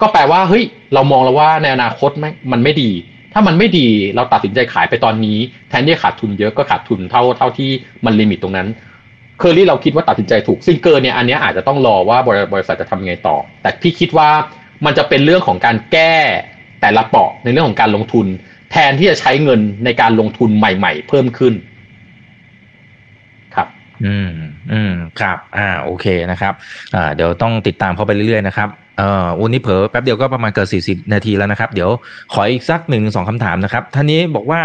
[0.00, 2.10] ก็แปลว่าเฮ้ยเรามองแล้วว่าในอนาคต
[2.52, 2.90] มันไม่ดี
[3.32, 5.38] ถ้ามันไม่ดีเราตัดสินใจขายไปตอนนี้
[5.68, 7.70] แทนที่ขาดทุนเยอะก็ขาดทุนเท่าเท่าที่
[8.04, 8.68] มัน limit ตรงนั้น
[9.38, 12.18] เคอรี่เราคิดว่าตัดสินใจถูกซิงเกอร์เนี่ยอันนี้อาจจะต้องรอว่า
[12.52, 14.28] บริษัทจะทำยังไงต่อ แต่พี่คิดว่า
[14.84, 16.14] มันจะเป็นเรื่องของการแก้
[16.80, 18.26] แต่ละเปาะในเรื่องของการลงทุน
[18.72, 21.54] แทนที่จะใช้เงินในการลงทุนใหม่ ๆ เพิ่มขึ้น
[23.54, 23.68] ครับ
[24.04, 24.30] อืม
[24.72, 26.54] อืม ครับ อ่า โอเคนะครับ
[26.94, 28.68] อ่า เดี๋ยวต้องติดตามเข้าไปเรื่อยๆนะครับ
[29.00, 31.90] เอ่อวันนี้เผลอแป๊บเดียวก็ประมาณเกินสี่สิบนาทีแล้วนะครับ เดี๋ยว
[32.32, 34.62] ขออีกสักหนึ่งสองคำถามนะครับท่านนี้บอกว่า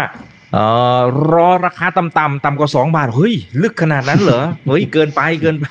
[0.52, 0.64] เอ่
[0.98, 1.00] อ
[1.32, 5.66] รอราคาต่ำๆต่ำกว่าสองบาท เฮ้ย ลึกขนาดนั้นเหรอ เฮ้ย เกินไปเกินไป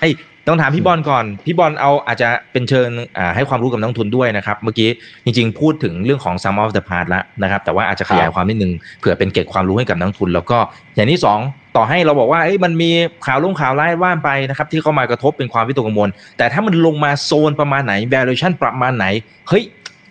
[0.48, 2.90] ต้องถามพี่บอลก่อน พี่บอลเอาอาจจะเป็นเชิญ
[3.36, 4.90] ให้ความรู้กับนักทุนด้วยนะครับ เมื่อกี้
[5.26, 10.58] จริงๆ พูดถึงเรื่องของ sum of the part แล้วนะครับ แต่ว่าอาจจะขยายความนิดนึงเผื่อเป็นเก็บความรู้ให้กับนักทุน แล้วก็
[10.96, 11.40] อย่างที่สอง
[11.76, 12.92] ต่อให้เราบอกว่ามันมี
[13.26, 19.06] ข่าวลงข่าวไล่ว่านไปนะครับที่เข้ามากระทบเป็นความวิตกกังวล แต่ถ้ามันลงมาโซนประมาณไหน valuation ประมาณไหน
[19.50, 19.64] เฮ้ย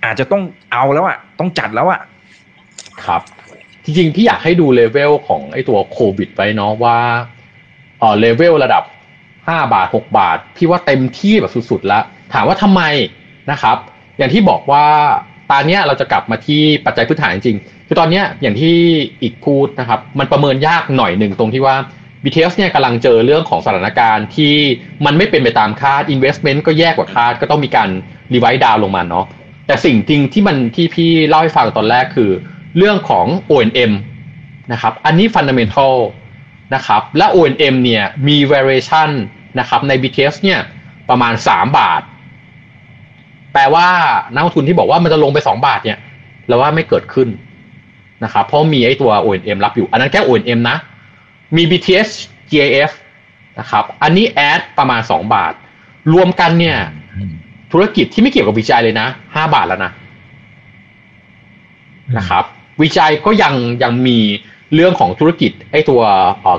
[0.05, 2.01] อาจจะต้องเอาแล้วอะต้องจัดแล้วอะ
[3.05, 3.23] ครับ
[3.85, 6.97] จริงๆพี่อยากให้ดูเลเวลของไอ้ตัวโควิดไว้เนาะว่า
[8.01, 8.83] เออเลเวลระดับ
[9.49, 12.83] ห้าบาทหกบาท พี่ว่าเต็มที่แบบสุดๆแล้ว ถามว่าทำไม
[13.51, 13.77] นะครับ
[14.19, 14.87] อย่างที่บอกว่า
[15.51, 17.57] ตอนนี้เราจะกลับมาที่ปัจจัยพื้นฐานจริง
[17.89, 18.77] คือตอนนี้อย่างที่
[19.23, 21.77] อีกพูดนะครับ มันประเมินยากหน่อยหนึ่งตรงที่ว่า
[22.23, 24.55] BTS เนี่ยกำลังเจอเรื่องของสถานการณ์ที่
[25.05, 27.89] มันไม่เป็นไปตามคาด investment ก็แย่กว่าคาดก็ต้องมีการ
[28.33, 29.27] รีไวซ์ดาวลงมาเนาะ
[29.67, 32.31] แต่สิ่งจริงที่มันที่พี่เล่าให้ฟังตอนแรกคือ
[32.77, 33.93] เรื่องของ O&M
[34.73, 35.95] นะครับ อันนี้ fundamental
[36.75, 39.11] นะครับ และ O&M เนี่ยมี variation
[39.59, 40.61] นะครับใน BTS เนี่ย
[41.09, 42.03] ประมาณ 3 บาท
[43.53, 43.89] แปลว่า
[44.35, 45.99] นักลงทุนที่บอกว่ามันจะลงไป 2 บาทเนี่ย
[46.49, 47.29] เราว่าไม่เกิดขึ้น
[48.25, 50.77] นะครับเพราะมีไอ้ตัว O&M รับอยู่ อันนั้นแค่ O&M นะ
[51.57, 52.11] มี BTS
[52.51, 52.93] GAF
[53.59, 55.53] นะครับอันนี้แอดประมาณ 2 บาท
[56.13, 56.79] รวมกันเนี่ย
[57.73, 59.93] ธุรกิจที่ไม่เกี่ยวกับวิจัยเลยนะ5บาทแล้วนะ
[62.17, 62.45] นะครับ
[62.83, 64.19] วิจัยก็ยังยังมี
[64.75, 66.03] เรื่องของธุรกิจไอ้ตัว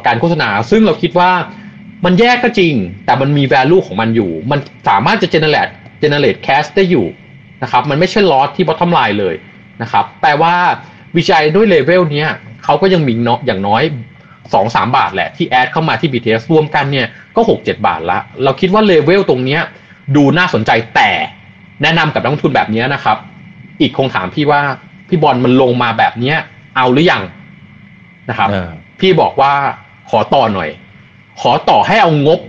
[0.05, 1.31] การโฆษณา ซึ่งเราคิดว่า
[2.05, 2.73] มันแยกก็จริง
[3.05, 7.05] แต่มันมี value ของมันอยู่ มันสามารถจะ generate generate cash ได้อยู่
[7.63, 9.35] นะครับ มันไม่ใช่ loss ที่ bottom line เลย
[9.81, 10.53] นะครับ แปลว่า
[11.17, 12.29] วิจัยด้วยเลเวลเนี้ย
[12.63, 13.83] เขาก็ยังมีเนาะอย่างน้อย
[14.53, 19.61] สองสามบาทแหละ ที่แอดเข้ามาที่ BTS รวมกันเนี่ยก็หกเจ็ดบาทละ เราคิดว่าเลเวลตรงเนี้ย
[20.15, 21.09] ดูน่าสนใจแต่
[21.81, 23.17] แนะนำกับนักลงทุนแบบนี้นะครับ
[23.81, 24.61] อีกคงถามพี่ว่า
[25.09, 26.37] พี่บอลมันลงมาแบบเนี้ย
[26.75, 27.23] เอาหรือยัง
[28.29, 28.49] นะครับ
[28.99, 29.53] พี่บอกว่า
[30.09, 30.69] ขอต่อหน่อย
[31.41, 32.39] ขอต่อให้เอางบ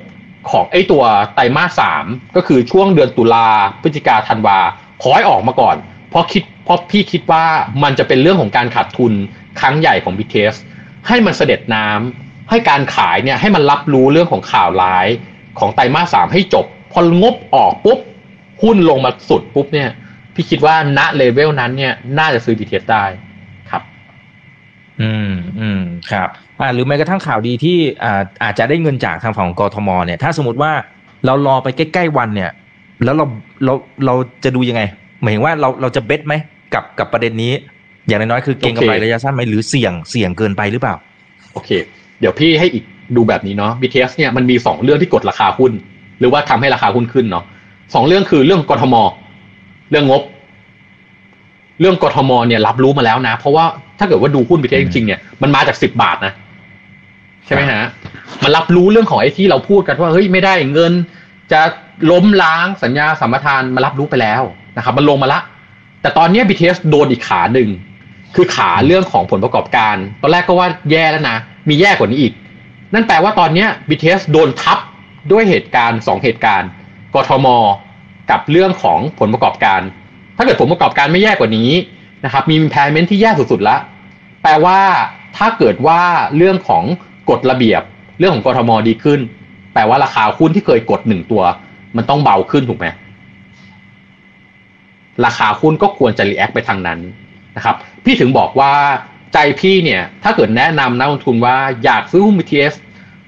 [0.50, 2.04] ของไอ้ตัวไตรมาสสาม
[2.36, 3.48] ก็คือช่วงเดือนตุลา
[3.82, 4.58] พฤศจิกาธันวา
[5.02, 5.76] ขอให้ออกมาก่อน
[6.10, 7.44] เพราะคิดเพราะพี่คิดว่า
[7.82, 9.12] มันจะเป็นเรื่องของการขาดทุน
[9.60, 10.56] ครั้งใหญ่ของ BTS
[11.08, 15.06] ให้มันเสด็จน้ำให้การขายเนี่ยให้มันรับรู้เรื่องของข่าวร้าย
[15.58, 17.98] ของไตรมาสสามให้จบ พองบออกปุ๊บ
[18.62, 19.90] หุ้นลงมาสุดปุ๊บเนี่ย
[20.34, 23.04] พี่คิดว่าณเลเวลนั้นเนี่ยน่าจะซื้อ BTS ได้
[23.70, 23.82] ครับ
[25.00, 26.30] อืมอืมครับ
[26.60, 30.72] อ่าหรือแม้กระทั่งข่าวดีที่อ่าอาจจะได้เงินจากทางฝั่งกทมเนี่ยถ้าสมมติว่า
[31.26, 32.50] เรารอไปใกล้ๆวันเนี่ย
[33.04, 33.26] แล้วเรา
[33.64, 33.74] เรา
[34.06, 34.82] เราจะดูยังไง
[35.20, 36.34] หมายถึงว่าเราเราจะเบ็ดไหม
[36.74, 37.52] กับกับประเด็นนี้
[38.06, 40.94] อย่างน้อยๆคือเก่งกำไรระยะสั้นไหมหรือเสี่ยงเสี่ยงเกินไปหรือเปล่า
[41.52, 41.70] โอเค
[42.20, 42.84] เดี๋ยวพี่ให้อีก
[43.16, 45.72] ดูแบบนี้เนาะ BTS เนี่ยมันมีสองเรื่องที่กดราคาหุ้น
[46.18, 47.44] หรือว่าทำให้ราคาหุ้นขึ้นเนาะ
[47.94, 48.94] สองเรื่องคือเรื่องกทม
[49.90, 50.22] เรื่องงบ
[51.80, 53.64] เรื่องกทมเนี่ยรับรู้มาแล้วนะ เพราะว่า
[53.98, 56.32] ถ้าเกิดว่าดูหุ้น BTS จริงๆเนี่ยมันมาจากสิบบาทนะ
[57.46, 57.82] ใช่ไหมฮะ
[58.42, 60.92] มันรับรู้เรื่องของไอ้ที่เราพูดกันว่าเฮ้ยไม่ได้เงิน
[61.52, 61.60] จะ
[62.10, 64.42] ล้มล้างสัญญาสัมปทานมารับรู้ไปแล้ว
[64.76, 65.40] นะครับ มันลงมาละ
[66.02, 67.68] แต่ตอนนี้ BTS โดนอีกขาหนึ่ง
[68.34, 71.36] คือขาเรื่องของผลประกอบการ ตอนแรกก็ว่าแย่แล้วนะ
[71.68, 72.32] มีแย่กว่านี้อีก
[72.94, 74.78] นั่นแปลว่าตอนนี้ BTS โดนทับ
[75.32, 76.68] ด้วยเหตุการณ์ 2 เหตุการณ์
[77.14, 77.46] กทม
[78.30, 79.80] กับเรื่องของผลประกอบการ
[80.36, 81.70] ถ้าเกิดผลประกอบการไม่แย่กว่านี้
[82.24, 83.80] นะครับ มี impairment ที่แย่สุดๆแล้ว
[84.42, 84.80] แปลว่า
[85.36, 86.02] ถ้าเกิดว่า
[86.36, 86.84] เรื่องของ
[87.30, 87.82] กฎระเบียบ
[88.18, 89.20] เรื่องของกทมดีขึ้น
[89.74, 91.42] แปลว่าราคาหุ้นที่เคยกดหนึ่งตัว
[91.96, 92.86] มันต้องเบาขึ้นถูกไหม
[95.24, 96.98] ราคาหุ้นก็ควรจะรีแอคไปทางนั้น
[97.56, 98.72] นะครับพี่ถึงบอกว่า
[99.32, 102.74] ใจพี่เนี่ยถ้าเกิดแนะนำนักลงทุนว่าอยากซื้อหุ้น BTS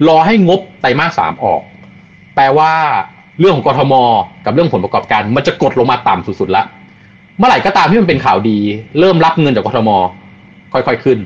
[0.09, 1.61] รอให้งบไตรมาสสามออก
[2.35, 2.73] แปลว่า
[3.41, 3.95] เรื่องของกทม
[4.45, 6.67] กับเรื่องผลประกอบการ มันจะกดลงมาต่ำสุดๆแล้ว
[7.39, 8.59] เมื่อไหร่ก็ตามที่มันเป็นข่าวดี
[8.99, 9.91] เริ่มรับเงินจากกทม
[10.73, 11.19] ค่อยๆขึ้น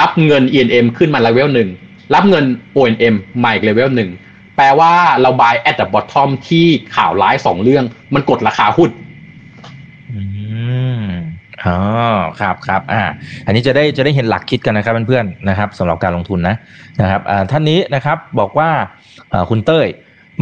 [0.00, 1.68] รับเงิน E&M ขึ้นมาเลเวลหนึ่ง
[2.14, 2.44] รับเงิน
[2.76, 4.10] O&M มาอีกเลเวลหนึ่ง
[4.56, 6.66] แปลว่าเรา buy at the bottom ที่
[6.96, 7.84] ข่าวร้ายสองเรื่อง
[8.14, 8.90] มันกดราคาหุ้น
[11.64, 11.78] อ๋อ
[12.40, 13.02] ครับครับอ่า
[13.46, 16.56] อันนี้จะได้จะได้เห็นหลักคิดกันนะครับเพื่อนๆนะครับสำหรับการลงทุนนะ
[17.00, 18.70] นะครับอ่าท่านนี้นะครับบอกว่า
[19.32, 19.86] อ่าคุณเต้ย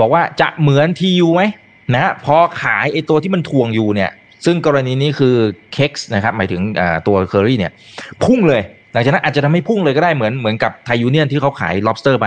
[0.01, 1.43] บอกว่าจะเหมือน TU ไหม
[1.95, 4.11] นะพอขายไอตัวที่มันถ่วงอยู่เนี่ย
[4.45, 5.35] ซึ่งกรณีนี้คือ
[5.73, 6.61] KEX นะครับ หมายถึง
[7.07, 7.73] ตัวเคอรี่เนี่ย
[8.25, 8.63] พุ่งเลย
[8.97, 12.27] หลังจากนั้นอาจจะทำให้พุ่งเลยก็ได้เหมือนเหมือนกับไทยูเนียนที่เขาขาย lobster ไป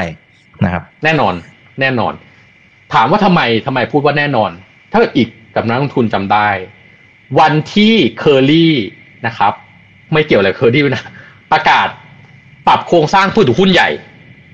[0.65, 1.34] นะครับ แน่นอน
[1.80, 2.13] แน่นอน
[2.93, 4.51] ถามว่าทำไมทำไมพูดว่าแน่นอน
[4.91, 6.49] ถ้าเกิดอีกกับนักลงทุนจำได้
[7.39, 8.76] วันที่เคอรี่
[9.28, 9.53] นะครับ
[10.13, 11.03] ไม่เกี่ยวอะไรเคอรี่นะ
[11.51, 11.88] ประกาศ
[12.67, 13.89] ปรับโครงสร้างผู้ถือหุ้นใหญ่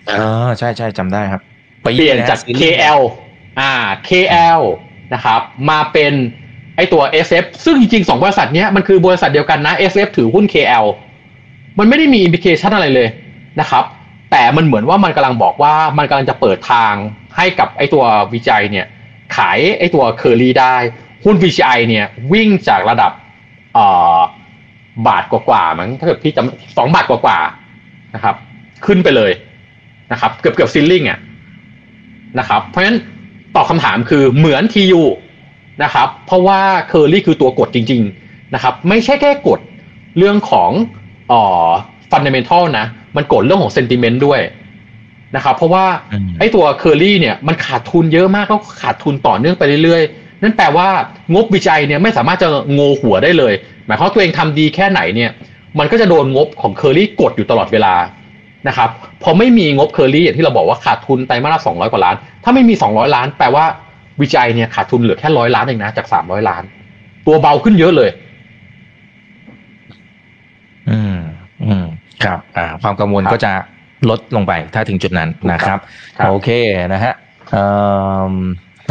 [0.08, 1.42] เออใช่ใช่จำได้ครับ
[1.82, 3.00] เปลี่ยนจาก KL
[3.60, 3.72] อ่า
[4.08, 4.62] KL
[5.14, 6.14] นะครับ มาเป็น
[6.76, 10.86] ไอตัว SF ซึ่งจริงๆสองบริษัทนี้มันคือบริษัทเดียวกันนะ SF ถือหุ้น KL
[11.80, 13.08] มันไม่ได้มี indication อะไรเลย
[13.60, 13.84] นะครับ
[14.32, 16.94] แต่มันเหมือนว่ามันกำลังบอกว่ามันกำลังจะเปิดทาง
[17.38, 18.04] ให้กับไอตัว
[18.34, 18.86] VGI เนี่ย
[19.36, 20.76] ขายไอตัวเคอรี่ได้
[21.26, 23.12] หุ้น VGI เนี่ยวิ่งจากระดับ
[25.08, 28.36] บาทกว่าๆมั้งถ้าเกิดพี่จำสองบาทกว่าๆนะครับ
[28.86, 29.32] ขึ้นไปเลย
[30.12, 31.20] นะครับ เกือบเกือบ ceiling อะ
[32.40, 32.98] นะครับ เพราะฉะนั้น
[33.56, 35.04] ตอบคำถามคือเหมือน TU
[35.84, 39.60] นะครับ เพราะว่าเคอรี่คือตัวกดจริง ๆนะครับ ไม่ใช่แค่กด
[40.18, 40.72] เรื่องของ
[41.32, 41.44] อ่อ
[42.12, 44.40] fundamental นะ มันกดเรื่องของ sentiment ด้วย
[45.36, 50.88] นะครับเพราะว่าอืมไอ้ตัวเคอรี่เนี่ยมันขาดทุนเยอะมากแล้วขาดทุนต่อเนื่องไปเรื่อยๆ นั่นแปลว่า
[51.34, 53.54] งบ VGI เนี่ยไม่สามารถจะโงหัวได้เลย
[53.86, 55.32] หมายความว่าตัวเองทำดีแค่ไหนเนี่ย
[55.80, 57.94] มันก็จะโดนงบของเคอรี่กดอยู่ตลอดเวลา
[58.68, 58.90] นะครับ
[59.24, 63.66] พอไม่มีงบเคอรี่อย่างที่เราบอกว่าขาดทุนไตรมาสละสองร้อยกว่าล้าน ถ้าไม่มีสองร้อยล้าน แปลว่า
[64.22, 66.64] VGI เนี่ยขาดทุนเหลือแค่ร้อยล้านเองนะจากสามร้อยล้าน
[67.28, 68.10] ตัวเบาขึ้นเยอะเลย
[70.90, 71.18] อืม
[71.68, 71.86] อืม
[72.24, 73.52] ครับอ่าความกังวลครับก็จะ
[74.10, 75.80] ลดลงไปถ้าถึงจุดนั้นนะครับ
[76.18, 76.50] ครับโอเค
[76.94, 77.14] นะฮะ
[77.52, 77.66] เอ่
[78.32, 78.34] อ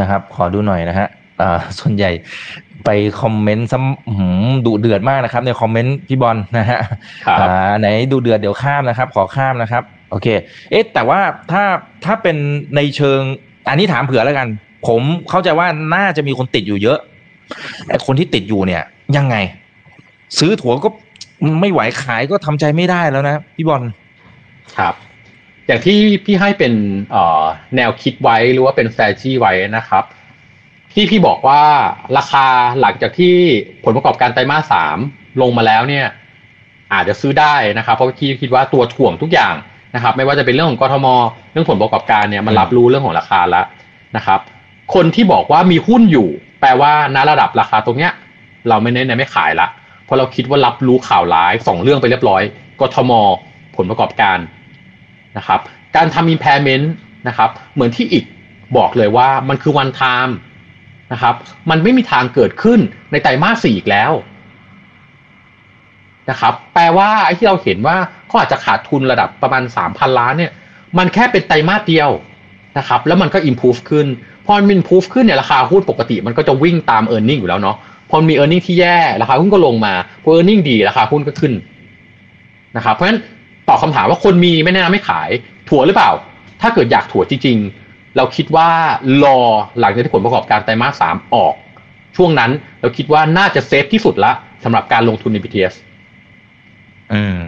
[0.00, 1.08] นะครับ ขอดูหน่อยนะฮะ
[1.42, 2.10] อ่าส่วนใหญ่
[2.84, 6.80] ไปคอมเมนต์ซ้ำอื้อหือดุเดือดมากนะครับ ในคอมเมนต์พี่บอลนะฮะ
[7.26, 10.26] ครับอ่าไหนดูเดือดเดี๋ยวข้ามนะครับ ขอข้ามนะครับ โอเค
[10.70, 11.20] เอ๊ะแต่ว่า
[11.52, 11.64] ถ้า
[12.04, 12.36] ถ้าเป็น
[12.76, 13.20] ในเชิง
[13.68, 14.48] อันนี้ถามเผื่อแล้วกัน
[14.88, 16.98] ผมเข้าใจว่าน่าจะมีคนติดอยู่เยอะ
[17.88, 18.82] ไอ้คนที่ติดอยู่เนี่ย
[19.16, 19.36] ยังไง
[20.38, 20.90] ซื้อถั่วก็
[21.60, 23.82] ไม่ไหวขายก็ทำใจไม่ได้แล้วนะพี่บอล
[24.78, 24.94] ครับ
[25.66, 26.72] อย่างที่พี่ให้เป็น
[27.76, 30.04] แนวคิดไว้หรือว่าเป็น strategy ไว้นะครับ
[30.92, 31.62] ที่พี่บอกว่า
[32.16, 32.46] ราคา
[32.80, 33.34] หลังจากที่
[33.84, 34.98] ผลประกอบการไตรมาสสาม
[35.40, 36.06] ลงมาแล้วเนี่ย
[36.92, 39.54] อาจจะซื้อได้นะครับ เพราะพี่คิดว่าตัวถ่วงทุกอย่าง
[39.94, 41.06] นะครับ ไม่ว่าจะเป็นเรื่องของกทม
[41.52, 43.66] เรื่องผลประกอบการเนี่ยมันรับรู้เรื่องของราคาแล้ว
[44.16, 44.40] นะครับ
[44.94, 46.28] คนที่บอกว่ามีหุ้นอยู่
[46.60, 48.12] แปลว่าณระดับราคาตรงเนี้ย
[48.68, 49.68] เราไม่เน้นไม่ขายละ
[50.04, 52.42] เพราะเราคิดว่ารับรู้ข่าวร้ายสองเรื่องไปเรียบร้อย
[52.80, 53.12] กทม
[53.76, 54.38] ผลประกอบการ
[55.36, 55.60] นะครับ
[55.96, 56.86] การทำ impairment
[57.28, 58.24] นะครับ เหมือนที่อีก
[58.76, 60.32] บอกเลยว่ามันคือ one time
[61.12, 61.34] นะครับ
[61.70, 62.80] มันไม่มีทางเกิดขึ้น
[63.12, 64.12] ในไตรมาสสี่อีกแล้ว
[66.30, 67.96] นะครับ แปลว่าไอ้ที่เราเห็นว่า
[68.26, 70.52] เขาอาจจะขาดทุนระดับประมาณสามพันล้านเนี่ย
[70.98, 72.10] มันแค่เป็นไตรมาสเดียว
[72.78, 74.06] นะครับ แล้วมันก็ improve ขึ้น
[74.44, 77.76] พอมัน improve ขึ้นเนี่ยราคาหุ้นปกติมันก็จะวิ่งตาม e a r n i n g อยู่แล้วเนาะ
[78.16, 80.58] อมี e a r n i n g ที่แย่ราคาหุ้นก็ลงมาพอ e a r n i n
[80.58, 81.52] g ดีราคาหุ้นก็ขึ้น
[82.76, 83.20] นะครับเพราะฉะนั้น
[83.68, 85.30] ตอบคำถามว่าคนมีไม่แนะนำไม่ขาย
[85.68, 86.10] ถั่วหรือเปล่า
[86.60, 88.68] ถ้าเกิดอยากถั่วจริงๆ เราคิดว่า
[89.24, 89.38] รอ
[89.80, 91.54] หลังจากที่ผลประกอบการไตรมาสสามออก
[92.16, 92.50] ช่วงนั้น
[92.80, 94.32] เราคิดว่าน่าจะเซฟที่สุดละ
[94.64, 95.74] สำหรับการลงทุนใน BTS
[97.12, 97.42] อืม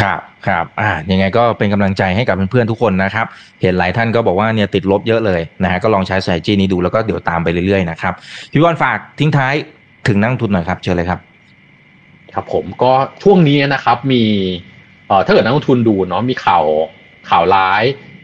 [0.00, 3.26] ครับครับอ่ายังไงก็เป็นกำลังใจให้กับเพื่อนๆทุกคนนะครับ
[3.62, 8.14] เห็นหลายท่านก็บอกว่าเนี่ยติดลบเยอะเลยนะฮะก็ลองใช้สายจีนี้ดูแล้วก็เดี๋ยวตามไปเรื่อยๆนะครับ
[8.52, 9.54] พี่บอลฝากทิ้งท้าย
[10.06, 11.20] ถึงนักลงทุนหน่อยครับเชิญเลยครับ
[12.34, 12.92] ครับผมก็
[13.22, 14.24] ช่วงนี้นะครับมี
[15.06, 16.64] เอ่อถ้าเกิดนักลงทุนดูเนาะมีข่าว
[17.30, 17.82] ข่าวร้าย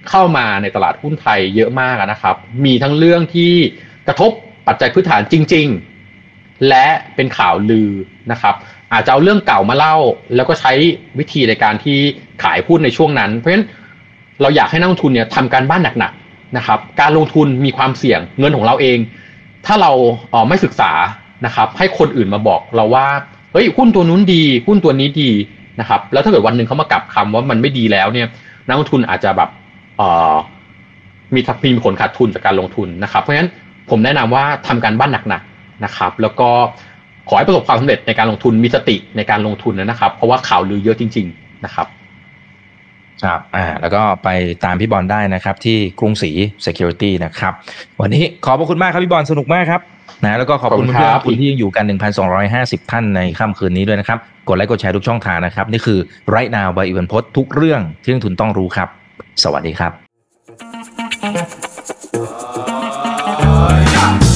[0.08, 3.52] เข้ามาในตลาดหุ้นไทยเยอะมากนะครับ มีทั้งเรื่องที่
[4.06, 4.30] กระทบ
[4.66, 5.66] ปัจจัยพื้นฐานจริง
[6.18, 7.90] ๆ และเป็นข่าวลือ
[8.32, 8.54] นะครับ
[8.92, 9.96] อาจจะเอาเรื่องเก่ามาเล่า
[10.34, 10.72] แล้วก็ใช้
[11.18, 11.98] วิธีในการที่
[12.42, 13.66] ขายหุ้นในช่วงนั้น เพราะฉะนั้น
[14.40, 18.98] เราอยากให้นักลงทุนเนี่ยทำการบ้านหนักๆนะครับ การลงทุนมีความเสี่ยงเงินของเราเอง
[19.66, 19.92] ถ้าเรา
[20.30, 20.92] เออไม่ศึกษา
[21.44, 23.06] นะครับให้คนอื่นมาบอกเราว่า
[23.52, 25.30] เฮ้ยหุ้นตัวนู้นดีหุ้นตัวนี้ดี
[25.80, 28.26] นะครับแล้วถ้าเกิดวันหนึ่งเขามากลับคำว่ามันไม่ดีแล้วเนี่ย
[28.66, 29.48] นักลงทุนอาจจะแบบ
[29.96, 30.34] เอ่อ
[31.34, 33.50] มีทัพมีผลขาดทุนจากการลงทุนนะครับ เพราะฉะนั้น
[33.90, 36.48] ผมแนะนำว่าทำการบ้านหนักๆนะครับ แล้วก็
[37.28, 41.86] ขอให้ประสบความสำเร็จในการลงทุนมีสติในการลงทุนนะครับ เพราะว่าข่าวลือเยอะจริง ๆ นะครับ
[43.24, 44.28] ครับอ่าแล้วก็ไป
[44.64, 46.30] ตามพี่บอลได้นะครับที่กรุงศรี
[46.66, 47.52] Security นะครับ
[48.00, 49.80] วันนี้ขอบพระคุณมากครับพี่บอลสนุกมากครับ
[50.24, 51.84] นะแล้วก็ขอบคุณขอบคุณเพื่อนครับๆคุณที่ยังอยู่กัน
[52.38, 55.98] 1,250 ท่านในค่ำคืนนี้ด้วยนะครับ กดไลค์กดแชร์ทุกช่องทางนะครับ นี่คือ
[56.34, 58.88] Right Now by อีเวนพศทุกเรื่องที่นักทุนต้องรู้ครับ
[59.44, 59.88] สวัสดีครั
[64.30, 64.35] บ